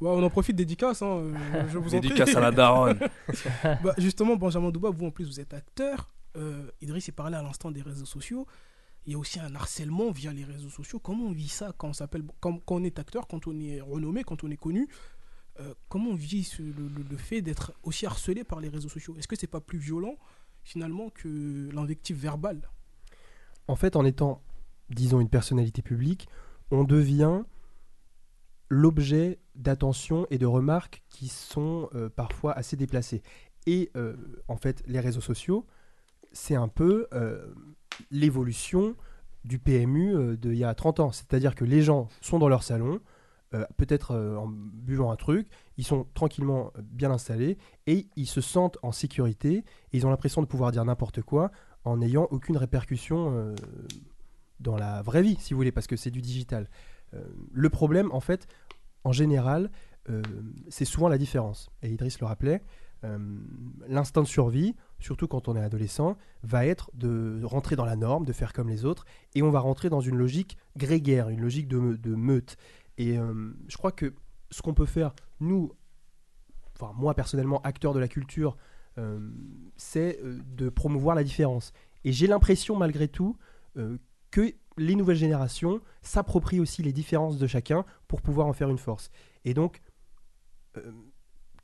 [0.01, 1.23] Ouais, on en profite dédicace, hein,
[1.69, 2.09] je vous en prie.
[2.09, 2.99] Dédicace à la daronne.
[3.83, 6.11] Bah, justement, Benjamin Douba, vous en plus, vous êtes acteur.
[6.37, 8.47] Euh, Idriss, il parlait à l'instant des réseaux sociaux.
[9.07, 10.99] Il y a aussi un harcèlement via les réseaux sociaux.
[10.99, 13.81] Comment on vit ça quand on, s'appelle, quand, quand on est acteur, quand on est
[13.81, 14.87] renommé, quand on est connu?
[15.61, 19.17] Euh, Comment on vit le, fait d'être aussi harcelé par les réseaux sociaux?
[19.19, 20.17] Est-ce que c'est pas plus violent
[20.63, 22.69] finalement que l'invective verbale?
[23.69, 24.43] En fait, en étant,
[24.91, 26.29] disons, une personnalité publique,
[26.71, 27.43] on devient
[28.69, 33.23] l'objet d'attention et de remarques qui sont euh, parfois assez déplacées.
[33.67, 34.17] Et euh,
[34.49, 35.67] en fait, les réseaux sociaux,
[36.33, 37.07] c'est un peu
[38.11, 38.95] l'évolution
[39.45, 41.13] du PMU d'il y a 30 ans.
[41.13, 43.01] C'est-à-dire que les gens sont dans leur salon,
[43.55, 48.26] euh, peut-être euh, en buvant un truc, ils sont tranquillement euh, bien installés et ils
[48.26, 51.53] se sentent en sécurité et ils ont l'impression de pouvoir dire n'importe quoi
[51.84, 53.55] en n'ayant aucune répercussion
[54.59, 56.68] dans la vraie vie, si vous voulez, parce que c'est du digital.
[57.53, 58.49] Le problème, en fait,
[59.05, 59.70] en général,
[60.68, 61.70] c'est souvent la différence.
[61.82, 62.61] Et Idriss le rappelait,
[63.86, 68.24] l'instinct de survie, surtout quand on est adolescent, va être de rentrer dans la norme,
[68.24, 69.05] de faire comme les autres,
[69.36, 72.57] et on va rentrer dans une logique grégaire, une logique de meute.
[72.99, 74.14] Et euh, je crois que
[74.51, 75.72] ce qu'on peut faire, nous,
[76.74, 78.57] enfin moi personnellement, acteur de la culture,
[78.99, 79.18] euh,
[79.76, 81.72] c'est euh, de promouvoir la différence.
[82.05, 83.36] Et j'ai l'impression, malgré tout,
[84.30, 88.78] que les nouvelles générations s'approprient aussi les différences de chacun pour pouvoir en faire une
[88.78, 89.11] force.
[89.44, 89.82] Et donc,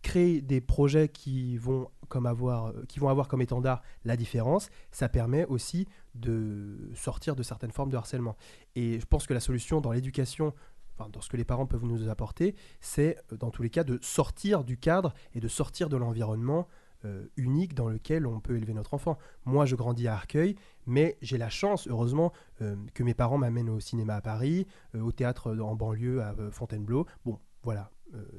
[0.03, 5.09] créer des projets qui vont, comme avoir, qui vont avoir comme étendard la différence, ça
[5.09, 8.37] permet aussi de sortir de certaines formes de harcèlement.
[8.75, 10.53] Et je pense que la solution dans l'éducation,
[10.97, 13.85] enfin, dans ce que les parents peuvent nous apporter, c'est euh, dans tous les cas
[13.85, 16.69] de sortir du cadre et de sortir de l'environnement
[17.05, 19.19] euh, unique dans lequel on peut élever notre enfant.
[19.45, 23.71] Moi, je grandis à Arcueil, mais j'ai la chance, heureusement, euh, que mes parents m'amènent
[23.71, 27.07] au cinéma à Paris, au théâtre en banlieue à Fontainebleau.
[27.25, 27.91] Bon, voilà,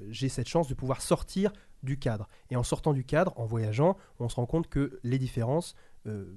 [0.10, 1.52] j'ai cette chance de pouvoir sortir
[1.82, 2.28] du cadre.
[2.52, 5.76] Et en sortant du cadre, en voyageant, on se rend compte que les différences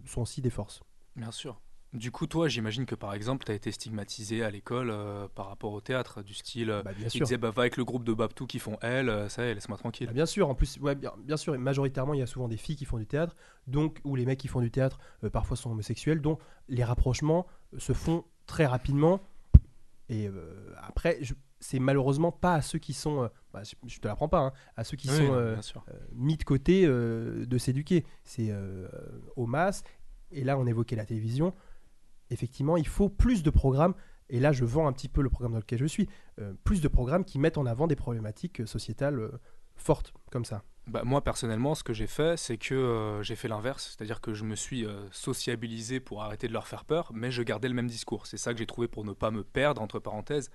[0.05, 0.83] sont aussi des forces.
[1.17, 1.61] Bien sûr.
[1.97, 5.49] Du coup, toi, j'imagine que par exemple, tu as été stigmatisé à l'école euh, par
[5.49, 6.69] rapport au théâtre, du style.
[6.71, 7.25] euh, Bah, bien sûr.
[7.25, 9.55] disait, bah, va avec le groupe de Babtou qui font elle, euh, ça y est,
[9.55, 10.07] laisse-moi tranquille.
[10.07, 12.49] Bah, bien sûr, en plus, ouais, bien, bien sûr, et majoritairement, il y a souvent
[12.49, 13.35] des filles qui font du théâtre,
[13.67, 16.39] donc, ou les mecs qui font du théâtre, euh, parfois sont homosexuels, dont
[16.69, 17.47] les rapprochements
[17.79, 19.21] se font très rapidement.
[20.11, 21.19] Et euh, après,
[21.61, 24.85] c'est malheureusement pas à ceux qui sont, bah, je, je te l'apprends pas, hein, à
[24.85, 25.57] ceux qui Oui, sont non,
[26.13, 28.05] mis de côté de s'éduquer.
[28.23, 28.87] C'est euh,
[29.35, 29.83] au masse.
[30.31, 31.55] Et là, on évoquait la télévision.
[32.31, 33.95] Effectivement, il faut plus de programmes.
[34.29, 36.09] Et là, je vends un petit peu le programme dans lequel je suis.
[36.41, 39.31] euh, plus de programmes qui mettent en avant des problématiques euh, sociétales euh,
[39.77, 40.65] fortes, comme ça.
[40.89, 43.95] Bah, moi, personnellement, ce que j'ai fait, c'est que j'ai fait l'inverse.
[43.97, 47.69] C'est-à-dire que je me suis sociabilisé pour arrêter de leur faire peur, mais je gardais
[47.69, 48.29] le même discours.
[48.29, 50.49] C'est ça que j'ai trouvé pour ne pas me perdre, entre parenthèses.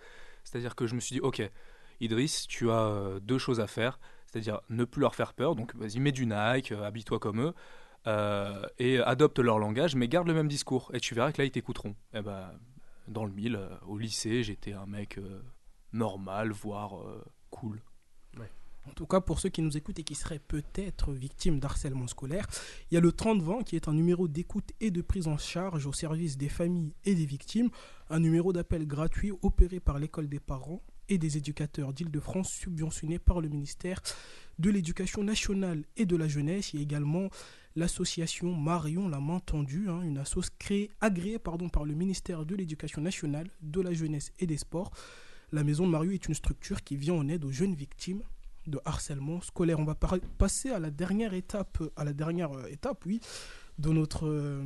[0.46, 1.42] C'est-à-dire que je me suis dit, ok,
[2.00, 4.00] Idriss, tu as deux choses à faire.
[4.26, 5.54] C'est-à-dire ne plus leur faire peur.
[5.54, 7.54] Donc, vas-y, mets du Nike, habille-toi comme eux.
[8.08, 10.92] Euh, et adopte leur langage, mais garde le même discours.
[10.94, 11.96] Et tu verras que là, ils t'écouteront.
[12.14, 12.52] Et ben,
[13.08, 15.42] dans le mille, euh, au lycée, j'étais un mec euh,
[15.94, 17.82] normal, voire euh, cool.
[18.90, 22.48] En tout cas, pour ceux qui nous écoutent et qui seraient peut-être victimes d'harcèlement scolaire,
[22.90, 25.86] il y a le 3020 qui est un numéro d'écoute et de prise en charge
[25.86, 27.70] au service des familles et des victimes,
[28.10, 33.40] un numéro d'appel gratuit opéré par l'école des parents et des éducateurs d'Île-de-France subventionné par
[33.40, 34.02] le ministère
[34.58, 36.74] de l'Éducation nationale et de la jeunesse.
[36.74, 37.30] Il y a également
[37.76, 42.56] l'association Marion la main tendue, hein, une assoce créée, agréée pardon, par le ministère de
[42.56, 44.92] l'Éducation nationale, de la jeunesse et des sports.
[45.52, 48.22] La maison de Mario est une structure qui vient en aide aux jeunes victimes
[48.68, 49.80] de harcèlement scolaire.
[49.80, 49.96] On va
[50.38, 53.20] passer à la dernière étape, à la dernière euh, étape, oui,
[53.80, 54.64] de notre, euh,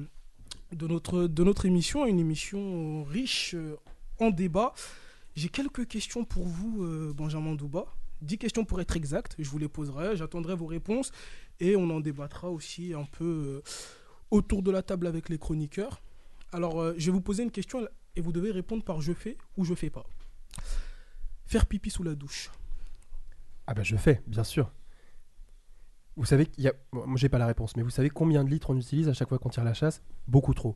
[0.73, 3.77] de notre, de notre émission, une émission riche euh,
[4.19, 4.73] en débat.
[5.35, 7.87] J'ai quelques questions pour vous, Benjamin Douba.
[8.21, 9.35] 10 questions pour être exact.
[9.37, 11.11] Je vous les poserai, j'attendrai vos réponses
[11.59, 13.61] et on en débattra aussi un peu euh,
[14.31, 16.01] autour de la table avec les chroniqueurs.
[16.51, 19.37] Alors, euh, je vais vous poser une question et vous devez répondre par je fais
[19.57, 20.05] ou je fais pas.
[21.45, 22.49] Faire pipi sous la douche.
[23.67, 24.71] Ah bah je fais, bien sûr.
[26.15, 26.73] Vous savez qu'il y a...
[26.93, 29.13] bon, Moi j'ai pas la réponse, mais vous savez combien de litres on utilise à
[29.13, 30.01] chaque fois qu'on tire la chasse?
[30.27, 30.75] Beaucoup trop.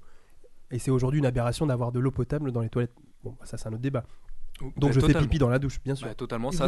[0.72, 2.94] Et c'est aujourd'hui une aberration d'avoir de l'eau potable dans les toilettes.
[3.24, 4.06] Bon, bah, ça c'est un autre débat.
[4.60, 6.08] Donc Bah, je fais pipi dans la douche, bien sûr.
[6.08, 6.68] Bah, totalement, ça.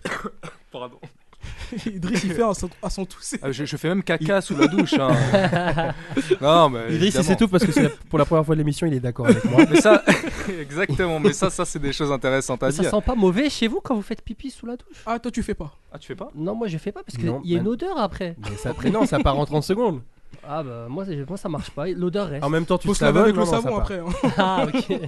[0.70, 1.00] Pardon.
[1.86, 3.38] Idriss, il fait à son, à son tousser.
[3.42, 4.94] Ah, je, je fais même caca sous la douche.
[4.98, 5.10] hein.
[6.40, 6.80] non, mais.
[6.86, 7.24] Idriss il évidemment.
[7.24, 9.44] s'étouffe parce que c'est la- pour la première fois de l'émission, il est d'accord avec
[9.44, 9.64] moi.
[9.70, 10.02] Mais ça,
[10.60, 11.18] exactement.
[11.20, 12.90] Mais ça, ça c'est des choses intéressantes à Ça dire.
[12.90, 15.02] sent pas mauvais chez vous quand vous faites pipi sous la douche?
[15.06, 15.72] Ah, toi, tu fais pas.
[15.92, 16.28] Ah, tu fais pas?
[16.34, 18.36] Non, moi je fais pas parce qu'il y a une odeur après.
[18.38, 20.00] Mais, ça, mais non, ça part en 30 secondes.
[20.48, 22.44] Ah bah moi, c'est- moi ça marche pas, l'odeur reste.
[22.44, 23.98] En même temps, tu Faut te se laver savonnes, avec le non, ça savon après.
[23.98, 24.30] hein.
[24.36, 24.98] Ah ok.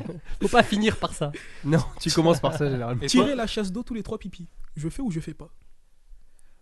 [0.43, 1.31] Faut pas finir par ça.
[1.65, 3.07] Non, tu commences par ça généralement.
[3.07, 4.47] Tirer la chasse d'eau tous les trois pipis.
[4.77, 5.49] Je fais ou je fais pas?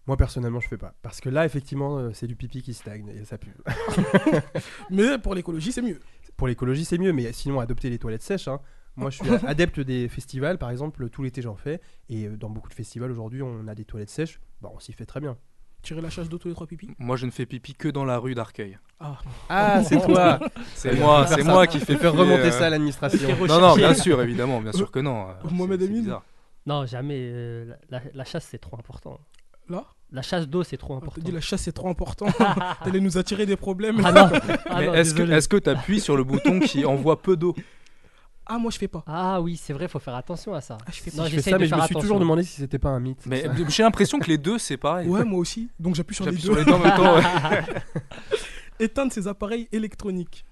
[0.06, 0.94] Moi personnellement, je fais pas.
[1.02, 3.54] Parce que là, effectivement, euh, c'est du pipi qui stagne et ça pue.
[4.90, 6.00] Mais pour l'écologie, c'est mieux.
[6.36, 8.46] Pour l'écologie, c'est mieux, mais sinon, adopter les toilettes sèches.
[8.48, 8.60] hein.
[8.96, 11.80] Moi, je suis adepte des festivals, par exemple, tout l'été j'en fais.
[12.10, 14.38] Et euh, dans beaucoup de festivals aujourd'hui, on a des toilettes sèches.
[14.60, 15.36] Bah, on s'y fait très bien.
[15.82, 16.90] Tirer la chasse d'eau tous les trois pipis?
[16.98, 18.78] Moi, je ne fais pipi que dans la rue d'Arcueil.
[19.00, 20.38] Ah, Ah, c'est toi
[20.74, 23.28] C'est moi, c'est moi qui fais Faire remonter euh, ça à l'administration.
[23.46, 25.28] Non, non, bien sûr, évidemment, bien sûr que non.
[25.50, 26.22] Mohamed Amin.
[26.66, 27.18] Non, jamais.
[27.18, 29.20] euh, la, la chasse c'est trop important.
[29.68, 29.84] là?
[30.12, 31.20] La chasse d'eau c'est trop important.
[31.24, 32.26] dit la chasse, c'est trop important.
[32.84, 34.00] T'allais nous attirer des problèmes.
[34.04, 34.30] Ah non,
[34.70, 35.36] ah Mais non, est-ce que désolé.
[35.36, 37.54] est-ce que tu appuies sur le bouton qui envoie peu d'eau?
[38.48, 39.02] Ah, moi, je fais pas.
[39.08, 40.78] Ah oui, c'est vrai, faut faire attention à ça.
[40.86, 41.24] Ah, je fais Non, pas.
[41.24, 42.00] Je fais j'essaye ça, de mais je me suis attention.
[42.00, 43.26] toujours demandé si c'était pas un mythe.
[43.26, 43.50] Mais ça.
[43.68, 45.08] j'ai l'impression que les deux, c'est pareil.
[45.08, 45.68] Ouais, moi aussi.
[45.80, 46.54] Donc, j'appuie sur les J'appuie deux.
[46.54, 47.16] sur les deux en même temps.
[47.16, 47.64] ouais.
[48.78, 50.44] Éteindre ses appareils électroniques.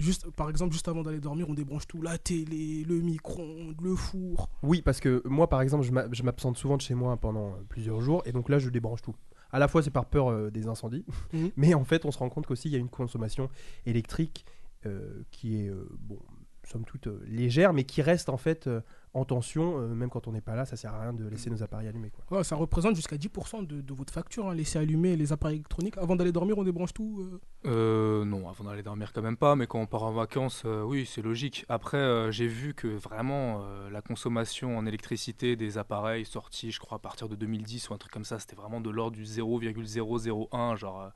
[0.00, 2.00] Juste, par exemple, juste avant d'aller dormir, on débranche tout.
[2.02, 4.48] La télé, le micro-ondes, le four.
[4.62, 7.48] Oui, parce que moi, par exemple, je m'a- je m'absente souvent de chez moi pendant
[7.50, 9.14] euh, plusieurs jours, et donc là, je débranche tout.
[9.52, 11.50] À la fois, c'est par peur euh, des incendies, Mhm.
[11.56, 13.48] mais en fait, on se rend compte qu'aussi, il y a une consommation
[13.86, 14.44] électrique
[14.86, 16.18] euh, qui est, euh, bon,
[16.64, 18.68] somme toute légère, mais qui reste en fait
[19.12, 21.50] en tension, euh, même quand on n'est pas là, ça sert à rien de laisser
[21.50, 22.10] nos appareils allumés.
[22.10, 22.38] Quoi.
[22.38, 24.48] Ouais, ça représente jusqu'à 10% de, de votre facture.
[24.48, 24.54] Hein.
[24.54, 25.98] Laisser allumer les appareils électroniques.
[25.98, 27.18] Avant d'aller dormir, on débranche tout.
[27.20, 27.40] euh.
[27.70, 30.82] Euh, non, avant d'aller dormir quand même pas, mais quand on part en vacances, euh,
[30.84, 31.64] oui, c'est logique.
[31.68, 36.78] Après, euh, j'ai vu que vraiment euh, la consommation en électricité des appareils sortis, je
[36.78, 39.24] crois, à partir de 2010 ou un truc comme ça, c'était vraiment de l'ordre du
[39.24, 41.08] 0,001, genre euh,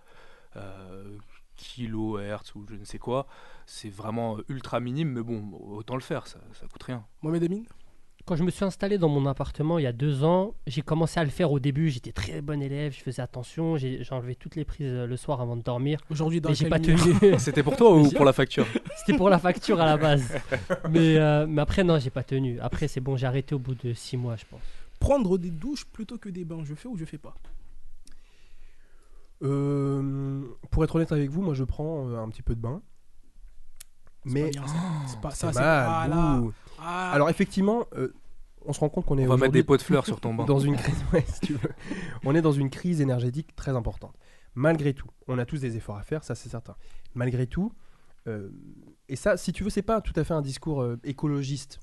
[0.56, 1.16] euh,
[1.56, 3.26] kilohertz ou je ne sais quoi.
[3.66, 7.04] C'est vraiment ultra minime, mais bon, autant le faire, ça, ça coûte rien.
[7.22, 7.62] Mohamed Amin
[8.26, 11.20] Quand je me suis installé dans mon appartement il y a deux ans, j'ai commencé
[11.20, 11.90] à le faire au début.
[11.90, 13.72] J'étais très bon élève, je faisais attention,
[14.10, 16.00] enlevé toutes les prises euh, le soir avant de dormir.
[16.10, 16.98] Aujourd'hui, dans j'ai pas tenu.
[17.38, 18.66] C'était pour toi ou pour la facture?
[18.96, 20.26] C'était pour la facture à la base.
[20.88, 22.58] Mais, euh, mais après, non, j'ai pas tenu.
[22.60, 24.62] Après, c'est bon, j'ai arrêté au bout de six mois, je pense.
[25.00, 26.64] Prendre des douches plutôt que des bains.
[26.64, 27.34] Je fais ou je fais pas?
[29.42, 32.80] Euh, pour être honnête avec vous, moi, je prends un petit peu de bain.
[34.24, 34.74] C'est Mais pas bien, ça.
[35.08, 35.52] c'est pas c'est ça.
[35.52, 36.40] c'est pas- là.
[36.40, 36.52] ouh.
[36.80, 37.12] Ah.
[37.12, 38.14] Alors effectivement, euh,
[38.64, 40.34] on se rend compte qu'on est On va mettre des pots de fleurs sur ton
[40.34, 40.44] banc.
[40.44, 41.04] dans une crise.
[41.12, 41.70] ouais, si tu veux.
[42.24, 44.14] On est dans une crise énergétique très importante.
[44.54, 46.76] Malgré tout, on a tous des efforts à faire, ça c'est certain.
[47.14, 47.72] Malgré tout,
[48.26, 48.50] euh,
[49.08, 51.80] et ça, si tu veux, c'est pas tout à fait un discours euh, écologiste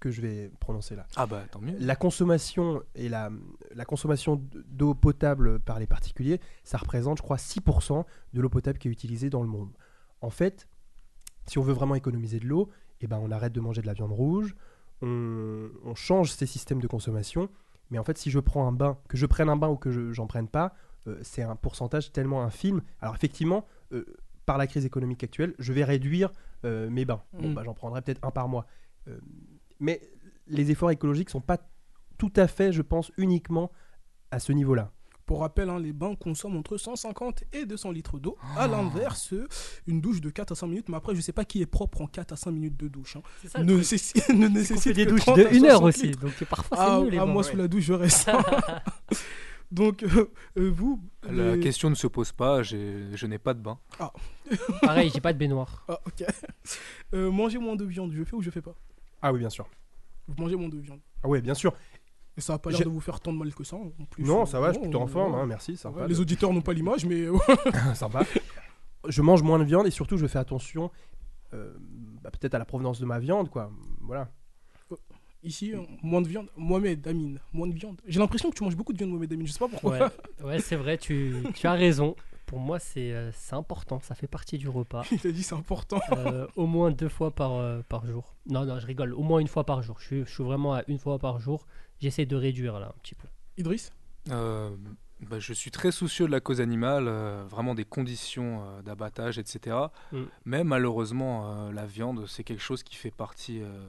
[0.00, 1.06] que je vais prononcer là.
[1.16, 1.76] Ah bah tant mieux.
[1.78, 3.30] La consommation et la,
[3.74, 8.78] la consommation d'eau potable par les particuliers, ça représente, je crois, 6% de l'eau potable
[8.78, 9.70] qui est utilisée dans le monde.
[10.20, 10.68] En fait,
[11.46, 12.70] si on veut vraiment économiser de l'eau,
[13.00, 14.54] eh ben, on arrête de manger de la viande rouge,
[15.02, 17.48] on, on change ces systèmes de consommation.
[17.90, 19.90] Mais en fait, si je prends un bain, que je prenne un bain ou que
[19.90, 20.74] je j'en prenne pas,
[21.06, 22.80] euh, c'est un pourcentage tellement infime.
[23.00, 24.04] Alors effectivement, euh,
[24.46, 26.30] par la crise économique actuelle, je vais réduire
[26.64, 27.22] euh, mes bains.
[27.34, 27.54] Bon, Mm.
[27.54, 28.66] bah, j'en prendrai peut-être un par mois.
[29.80, 30.00] Mais
[30.46, 31.58] les efforts écologiques sont pas
[32.16, 33.70] tout à fait, je pense, uniquement
[34.30, 34.90] à ce niveau-là.
[35.26, 38.36] Pour rappel, hein, les bains consomment entre 150 et 200 litres d'eau.
[38.58, 39.32] À l'inverse,
[39.86, 40.88] une douche de 4 à 5 minutes.
[40.90, 43.16] Mais après, je sais pas qui est propre en 4 à 5 minutes de douche.
[43.16, 43.22] hein.
[43.40, 43.62] C'est ça.
[43.62, 46.06] Ne, nécessi- ne nécessite des douches 30 de à 1 heure 60 aussi.
[46.08, 46.20] litres.
[46.20, 47.32] Donc parfois, c'est Ah, les ah, bains.
[47.32, 47.50] moi, ouais.
[47.50, 48.30] sous la douche, je reste.
[49.72, 51.00] Donc, euh, euh, vous.
[51.28, 53.78] La les- question ne se pose pas, je n'ai pas de bain.
[54.82, 55.84] Pareil, j'ai pas de baignoire.
[55.88, 56.24] Ah, ok.
[57.14, 58.74] Euh, manger moins de viande, je fais ou je fais pas?
[59.22, 59.66] Ah oui, bien sûr.
[60.28, 61.00] Vous mangez moins de viande.
[61.22, 61.72] Ah oui, bien sûr.
[62.36, 63.76] Et ça a pas l'air de vous faire tant de mal que ça.
[63.76, 66.00] En plus, Non, ça va, je suis plutôt en forme, hein, merci, sympa.
[66.00, 67.36] Ouais, les auditeurs n'ont pas l'image, mais euh,
[67.94, 68.24] sympa.
[69.06, 70.90] Je mange moins de viande et surtout je fais attention
[71.52, 71.72] euh,
[72.22, 73.70] bah, peut-être à la provenance de ma viande, quoi.
[74.00, 74.30] Voilà.
[75.44, 76.48] Ici, euh, moins de viande.
[76.56, 78.00] Mohamed Amine, moins de viande.
[78.06, 79.46] J'ai l'impression que tu manges beaucoup de viande, Mohamed Amine.
[79.46, 79.98] Je sais pas pourquoi.
[79.98, 80.08] Ouais,
[80.44, 82.16] ouais c'est vrai, tu, tu as raison.
[82.46, 85.02] Pour moi, c'est euh, c'est important, ça fait partie du repas.
[85.10, 86.00] Il a dit c'est important.
[86.12, 88.34] Euh, au moins deux fois par, euh, par jour.
[88.46, 89.96] Non, non, je rigole, au moins une fois par jour.
[89.98, 91.66] Je suis, je suis vraiment à une fois par jour.
[92.04, 93.26] J'essaie de réduire là un petit peu.
[93.56, 93.90] Idriss?
[94.30, 94.68] Euh,
[95.30, 99.38] bah, je suis très soucieux de la cause animale, euh, vraiment des conditions euh, d'abattage,
[99.38, 99.74] etc.
[100.12, 100.18] Mm.
[100.44, 103.86] Mais malheureusement, euh, la viande, c'est quelque chose qui fait partie euh,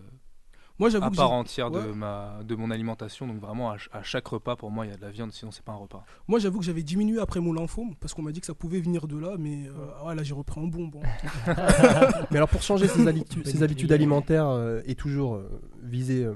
[0.79, 3.27] Moi, j'avoue à part entière de, ma, de mon alimentation.
[3.27, 5.33] Donc vraiment, à, ch- à chaque repas, pour moi, il y a de la viande,
[5.33, 6.05] sinon c'est pas un repas.
[6.29, 8.79] moi, j'avoue que j'avais diminué après mon lymphome parce qu'on m'a dit que ça pouvait
[8.79, 10.87] venir de là, mais euh, ah ouais, là, j'ai repris un bon.
[10.87, 11.01] bon.
[12.31, 16.23] Mais alors pour changer ses, habitu- Bonne ses habitudes alimentaires euh, et toujours euh, viser
[16.23, 16.33] euh,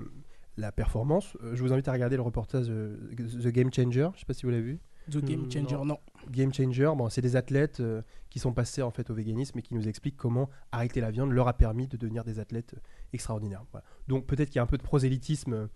[0.59, 4.09] la performance, euh, je vous invite à regarder le reportage euh, The Game Changer.
[4.15, 4.79] Je sais pas si vous l'avez vu.
[5.09, 5.85] The Game Hmm, Changer, non.
[5.85, 5.97] non.
[6.29, 9.61] Game Changer, bon, c'est des athlètes euh, qui sont passés en fait au véganisme et
[9.63, 12.79] qui nous expliquent comment arrêter la viande leur a permis de devenir des athlètes euh,
[13.13, 13.63] extraordinaires.
[13.71, 13.85] Voilà.
[14.07, 15.67] Donc peut-être qu'il y a un peu de prosélytisme euh,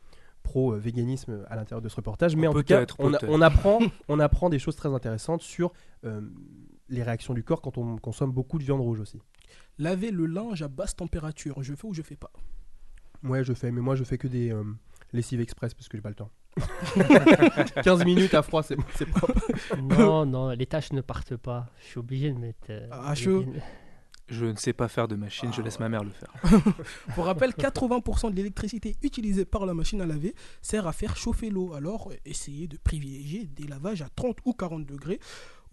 [0.44, 3.80] pro-véganisme à l'intérieur de ce reportage, mais en tout cas, on, a- on apprend,
[4.10, 5.72] on apprend des choses très intéressantes sur
[6.06, 6.22] euh,
[6.90, 9.22] les réactions du corps quand on consomme beaucoup de viande rouge aussi.
[9.80, 12.32] Laver le linge à basse température, je fais ou je fais pas?
[13.24, 14.64] Ouais, je fais, mais moi je fais que des euh,
[15.14, 16.30] lessives express parce que j'ai pas le temps.
[17.84, 19.42] 15 minutes à froid, c'est c'est propre.
[19.82, 21.68] Non, non, les tâches ne partent pas.
[21.82, 22.68] Je suis obligé de mettre.
[22.70, 23.14] euh, Ah.
[24.30, 26.32] Je ne sais pas faire de machine, je Ah, laisse ma mère le faire.
[27.16, 31.50] Pour rappel, 80% de l'électricité utilisée par la machine à laver sert à faire chauffer
[31.50, 31.74] l'eau.
[31.74, 35.20] Alors, euh, essayez de privilégier des lavages à 30 ou 40 degrés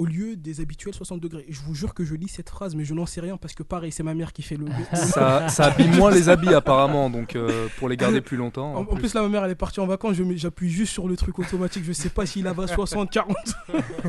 [0.01, 1.45] au lieu des habituels 60 degrés.
[1.51, 3.63] Je vous jure que je lis cette phrase, mais je n'en sais rien parce que
[3.63, 4.65] pareil, c'est ma mère qui fait le.
[4.95, 8.75] ça, ça abîme moins les habits apparemment, donc euh, pour les garder plus longtemps.
[8.77, 10.17] En, en plus, là, ma mère, elle est partie en vacances.
[10.37, 11.85] J'appuie juste sur le truc automatique.
[11.85, 13.37] Je sais pas s'il à 60, 40.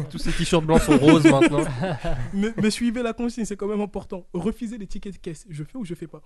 [0.09, 1.65] Tous ces t-shirts blancs sont roses maintenant.
[2.33, 4.25] mais, mais suivez la consigne, c'est quand même important.
[4.33, 5.45] Refusez les tickets de caisse.
[5.49, 6.21] Je fais ou je fais pas?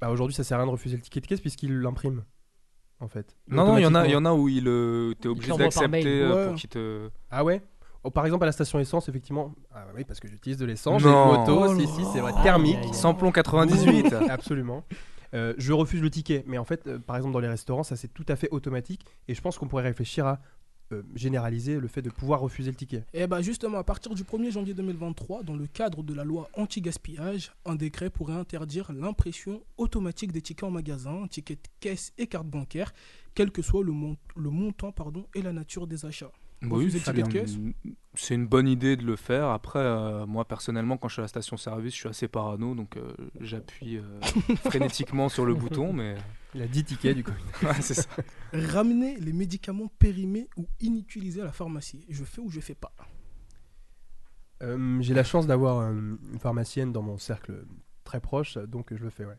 [0.00, 2.24] Bah, Aujourd'hui, ça sert à rien de refuser le ticket de caisse puisqu'il l'imprime.
[3.00, 3.36] En fait.
[3.48, 5.54] Non, non, il y en a, il y en a où il, euh, t'es obligé
[5.56, 6.46] d'accepter euh, Ouais.
[6.48, 7.10] pour qu'il te.
[7.30, 7.60] Ah ouais?
[8.04, 9.54] Oh, Par exemple, à la station essence, effectivement.
[9.74, 11.02] Ah oui, parce que j'utilise de l'essence.
[11.02, 11.32] J'ai Non.
[11.34, 12.32] une moto, Oh si, là si, c'est vrai.
[12.32, 12.42] là.
[12.42, 12.76] Thermique.
[12.76, 12.94] Aïe, aïe, aïe.
[12.94, 14.84] Samplon 98 Absolument.
[15.32, 16.44] Euh, je refuse le ticket.
[16.46, 19.04] Mais en fait, euh, par exemple, dans les restaurants, ça c'est tout à fait automatique.
[19.26, 20.38] Et je pense qu'on pourrait réfléchir à
[20.92, 23.04] euh, généraliser le fait de pouvoir refuser le ticket.
[23.14, 26.48] Et bah justement, à partir du 1er janvier 2023, dans le cadre de la loi
[26.56, 32.26] anti-gaspillage, un décret pourrait interdire l'impression automatique des tickets en magasin, tickets de caisse et
[32.26, 32.92] carte bancaire,
[33.34, 36.30] quel que soit le, mon- le montant pardon, et la nature des achats.
[36.70, 37.56] Oui, c'est une- caisse
[38.16, 39.48] c'est une bonne idée de le faire.
[39.48, 42.96] Après, euh, moi personnellement, quand je suis à la station-service, je suis assez parano, donc
[42.96, 44.20] euh, j'appuie euh,
[44.70, 46.14] frénétiquement sur le bouton, mais
[46.54, 47.32] Il a 10 tickets du coup.
[47.64, 48.08] ouais, c'est ça.
[48.52, 52.06] Ramener les médicaments périmés ou inutilisés à la pharmacie.
[52.08, 52.92] Je fais ou je fais pas?
[54.62, 57.64] Euh, J'ai la chance d'avoir euh, une pharmacienne dans mon cercle
[58.04, 59.38] très proche, donc je le fais, ouais.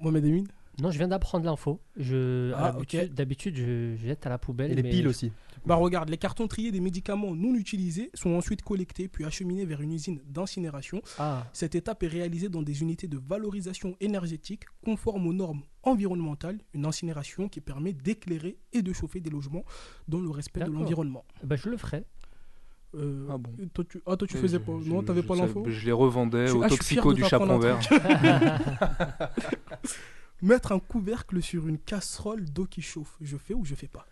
[0.00, 0.44] Mohamed Amin
[0.80, 1.80] Non, je viens d'apprendre l'info.
[1.96, 2.76] Je, Ah.
[3.10, 4.70] D'habitude, je, je jette à la poubelle.
[4.70, 5.32] Et les mais piles je- aussi.
[5.66, 9.80] Bah regarde, les cartons triés des médicaments non utilisés sont ensuite collectés puis acheminés vers
[9.80, 11.02] une usine d'incinération.
[11.18, 16.58] Ah, Cette étape est réalisée dans des unités de valorisation énergétique conformes aux normes environnementales,
[16.74, 19.64] une incinération qui permet d'éclairer et de chauffer des logements
[20.06, 21.24] dans le respect de l'environnement.
[21.42, 22.04] bah, je le ferai.
[22.94, 23.50] Euh, Ah bon.
[23.74, 25.84] toi, tu, ah, toi, tu faisais je- pas je- Non, t'avais je pas l'info Je
[25.84, 27.80] les revendais Je- au ah, toxico du un vert.
[30.40, 34.06] Mettre un couvercle sur une casserole d'eau qui chauffe, je fais ou je fais pas?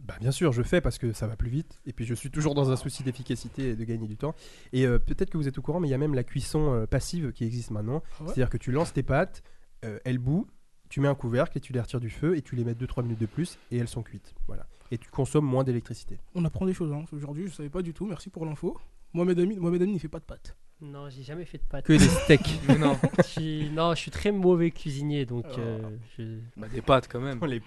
[0.00, 1.80] Bah bien sûr, je fais parce que ça va plus vite.
[1.86, 4.34] Et puis je suis toujours dans un souci d'efficacité et de gagner du temps.
[4.74, 6.74] Et euh, peut-être que vous êtes au courant, mais il y a même la cuisson
[6.74, 8.02] euh, passive qui existe maintenant.
[8.02, 8.26] Ah ouais?
[8.26, 9.42] C'est-à-dire que tu lances tes pâtes,
[9.86, 10.46] euh, elles bouent,
[10.90, 13.02] tu mets un couvercle et tu les retires du feu et tu les mets 2-3
[13.02, 14.34] minutes de plus et elles sont cuites.
[14.48, 14.66] Voilà.
[14.90, 16.18] Et tu consommes moins d'électricité.
[16.34, 17.04] On apprend des choses hein.
[17.10, 18.76] aujourd'hui, je savais pas du tout, merci pour l'info.
[19.14, 20.56] Mohamed Amin, Mohamed Amin, il fait pas de pâtes.
[20.82, 21.84] Non, j'ai jamais fait de pâtes.
[21.84, 22.58] Que des steaks.
[22.68, 25.58] Mais non, Je suis- non, je suis très mauvais cuisinier, donc Oh.
[25.58, 26.38] euh, je...
[26.56, 27.38] bah, des pâtes quand même.
[27.44, 27.60] Les-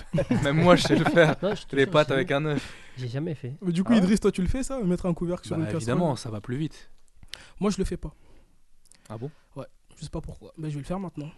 [0.44, 1.36] Même moi, je sais le faire.
[1.44, 2.74] Non, je te Les jure, pâtes j'ai avec un œuf.
[2.98, 3.54] J'ai jamais fait.
[3.62, 5.56] Mais du coup, Ah ouais Idriss, toi, tu le fais ça Mettre un couvercle sur
[5.56, 6.90] Bah, une casserole évidemment, ça va plus vite.
[7.60, 8.14] Moi, je le fais pas.
[9.10, 9.30] Ah bon?
[9.96, 10.52] Je sais pas pourquoi.
[10.58, 11.30] Mais je vais le faire maintenant.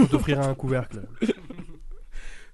[0.00, 1.06] On t'offrira un couvercle.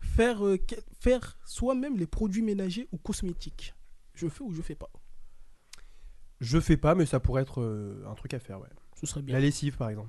[0.01, 3.74] Faire, euh, que- faire soi-même les produits ménagers ou cosmétiques.
[4.14, 4.91] Je fais ou je fais pas
[6.45, 8.68] Je fais pas, mais ça pourrait être euh, un truc à faire, ouais.
[9.01, 9.34] Ce serait bien.
[9.34, 10.09] La lessive, par exemple.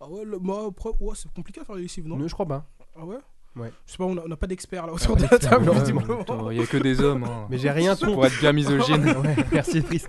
[0.00, 2.34] Ah ouais, le- moi, après, ouais, c'est compliqué à faire les lessives, non Non, je
[2.34, 2.66] crois pas.
[2.96, 3.16] Ah ouais
[3.54, 3.70] Ouais.
[3.86, 5.68] Je sais pas, on a- on n'a pas d'experts là autour pas de la table,
[5.68, 6.50] ouais, visiblement.
[6.50, 7.24] Il y a que des hommes.
[7.24, 7.46] hein.
[7.50, 9.04] Mais j'ai rien Pour être bien misogyne.
[9.22, 10.06] Ouais, merci, Idriss.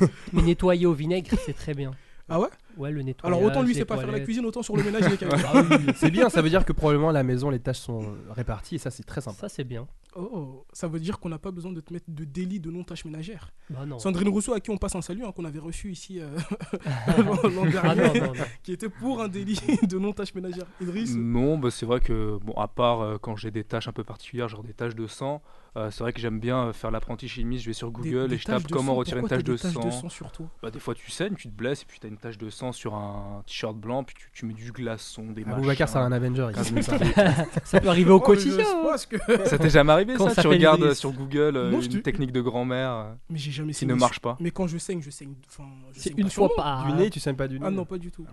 [0.32, 1.90] Mais nettoyer au vinaigre, c'est très bien.
[2.28, 3.36] Ah ouais Ouais, le nettoyage.
[3.36, 4.24] Alors autant lui, les c'est pas faire la toilettes.
[4.24, 5.92] cuisine, autant sur le ménage, il est.
[5.96, 8.78] C'est bien, ça veut dire que probablement à la maison les tâches sont réparties et
[8.78, 9.36] ça c'est très sympa.
[9.40, 9.86] Ça, c'est bien.
[10.16, 13.04] Oh, ça veut dire qu'on n'a pas besoin de te mettre de délit de non-tâche
[13.04, 13.52] ménagère.
[13.70, 13.98] Bah non.
[13.98, 16.36] Sandrine Rousseau, à qui on passe un salut, hein, qu'on avait reçu ici euh,
[17.18, 18.44] l'an Ah dernier, non, non, non.
[18.62, 20.64] qui était pour un délit de non-tâche ménagère.
[20.80, 21.14] Idriss?
[21.14, 24.04] Non, bah, c'est vrai que, bon, à part euh, quand j'ai des tâches un peu
[24.04, 25.42] particulières, genre des tâches de sang,
[25.76, 27.62] euh, c'est vrai que j'aime bien euh, faire l'apprenti chimiste.
[27.62, 28.98] Je vais sur Google des et je tape comment sang.
[28.98, 30.00] retirer une tache t'as de des taches de sang.
[30.00, 30.46] sang sur toi?
[30.62, 32.50] Bah, des fois, tu saignes, tu te blesses et puis tu as une tache de
[32.50, 36.10] sang sur un t-shirt blanc, puis tu, tu mets du glaçon, des Aboubacar, c'est un
[36.10, 36.48] Avenger.
[36.50, 37.14] il Quinze sait minutes.
[37.14, 37.44] ça.
[37.64, 38.64] Ça peut arriver au Oh, quotidien.
[38.66, 38.96] hein.
[39.08, 41.88] que- Ça t'est jamais arrivé Ça ça Tu regardes euh, sur Google euh, Non, une
[41.88, 44.36] te- technique de grand-mère euh, Mais j'ai jamais qui ne marche pas.
[44.40, 45.34] Mais quand je saigne, je saigne.
[45.48, 46.86] Enfin, je C'est saigne une pas sur fois par.
[46.86, 47.66] Du nez, tu saignes pas du nez.
[47.66, 48.24] Ah non, pas du tout.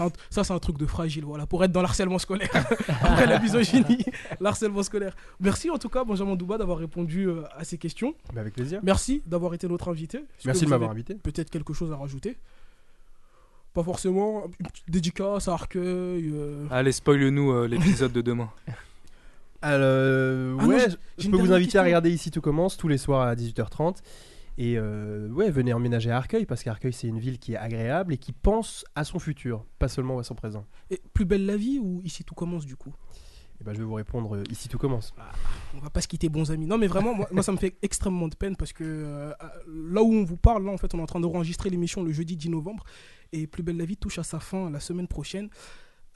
[0.00, 2.48] Un- ça, c'est un truc de fragile, voilà, pour être dans l'harcèlement scolaire.
[3.02, 4.02] Après la misogynie,
[4.40, 5.14] l'harcèlement scolaire.
[5.38, 8.14] Merci en tout cas, Benjamin Douba, d'avoir répondu euh, à ces questions.
[8.34, 8.80] Bah, avec plaisir.
[8.82, 10.24] Merci d'avoir été notre invité.
[10.46, 11.14] Merci de m'avoir invité.
[11.16, 12.38] Peut-être quelque chose à rajouter?
[13.74, 14.44] Pas forcément.
[14.60, 16.30] Une petite dédicace à Arcueil.
[16.32, 18.48] euh, Allez, spoil-nous euh, l'épisode de demain.
[19.62, 20.86] Alors, euh, Ah ouais,
[21.18, 24.02] je- peux vous inviter à regarder Ici Tout Commence tous les soirs à 18h30.
[24.58, 28.12] Et euh, ouais, venez emménager à Arcueil parce qu'Arcueil c'est une ville qui est agréable
[28.12, 30.66] et qui pense à son futur, pas seulement à son présent.
[30.90, 32.92] Et plus belle la vie ou ici tout commence du coup?
[33.60, 35.14] Et ben je vais vous répondre euh, Ici Tout Commence.
[35.74, 36.66] on va pas se quitter bons amis.
[36.66, 39.32] Non, mais vraiment, moi, moi, ça me fait extrêmement de peine parce que euh,
[39.68, 42.12] là où on vous parle, là en fait on est en train d'enregistrer l'émission le
[42.12, 42.82] jeudi 10 novembre
[43.32, 45.48] et Plus belle la vie touche à sa fin la semaine prochaine.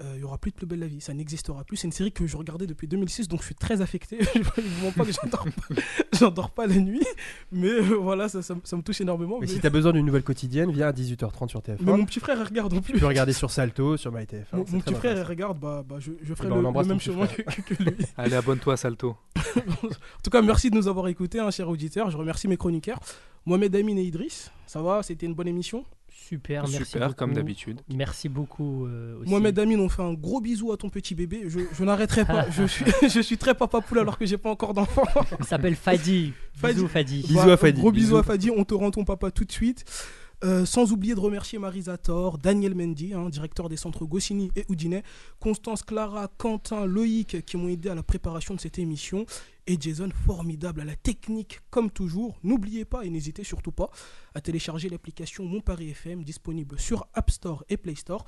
[0.02, 1.76] Euh, Il y aura plus de Plus belle la vie, ça n'existera plus.
[1.78, 4.18] C'est une série que je regardais depuis 2006 donc je suis très affecté.
[4.34, 5.74] je vous mens pas que j'endors pas,
[6.18, 7.06] j'endors pas la nuit,
[7.50, 9.38] mais euh, voilà, ça, ça me- ça me touche énormément.
[9.40, 11.76] Mais Mais, si t'as besoin d'une nouvelle quotidienne, viens à 18h30 sur TF1.
[11.80, 13.00] mais mon petit frère il regarde en Tu plus.
[13.00, 14.44] peux regarder sur Salto, sur MyTF1.
[14.52, 17.74] Mon, petit frère regarde, bah, bah, je, je ferai on le, même chemin que, que-
[17.74, 17.96] que lui.
[18.18, 19.16] Allez, abonne-toi à Salto.
[19.56, 19.88] En
[20.22, 22.10] tout cas, merci de nous avoir écoutés, hein, chers auditeurs.
[22.10, 23.00] Je remercie mes chroniqueurs,
[23.46, 24.50] Mohamed Amin et Idriss.
[24.66, 25.84] Ça va C'était une bonne émission
[26.28, 27.36] Super, merci Super, comme beaucoup.
[27.40, 27.80] d'habitude.
[27.94, 29.30] Merci beaucoup euh, aussi.
[29.30, 31.44] Mohamed Amin, on fait un gros bisou à ton petit bébé.
[31.46, 32.50] Je, je n'arrêterai pas.
[32.50, 35.04] je, suis, je suis très papa poule alors que j'ai pas encore d'enfant.
[35.38, 36.32] Il s'appelle Fadi.
[36.54, 36.74] Fadi.
[36.74, 37.22] Bisous Fadi.
[37.28, 38.16] Bisous à Fadi, Gros bisous bisous.
[38.18, 38.50] à Fadi.
[38.50, 39.84] On te rend ton papa tout de suite.
[40.44, 44.66] Euh, sans oublier de remercier Marisa Thor, Daniel Mendy, hein, directeur des centres Goscinny et
[44.68, 45.02] Houdinet,
[45.40, 49.24] Constance, Clara, Quentin, Loïc qui m'ont aidé à la préparation de cette émission
[49.66, 52.38] et Jason formidable à la technique comme toujours.
[52.42, 53.90] N'oubliez pas et n'hésitez surtout pas
[54.34, 58.24] à télécharger l'application Mon Paris FM disponible sur App Store et Play Store.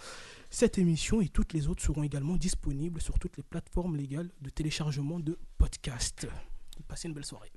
[0.50, 4.50] Cette émission et toutes les autres seront également disponibles sur toutes les plateformes légales de
[4.50, 6.26] téléchargement de podcasts.
[6.86, 7.52] Passez une belle soirée.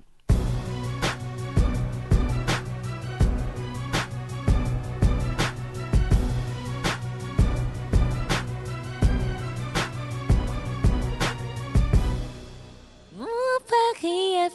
[13.61, 14.49] pagi é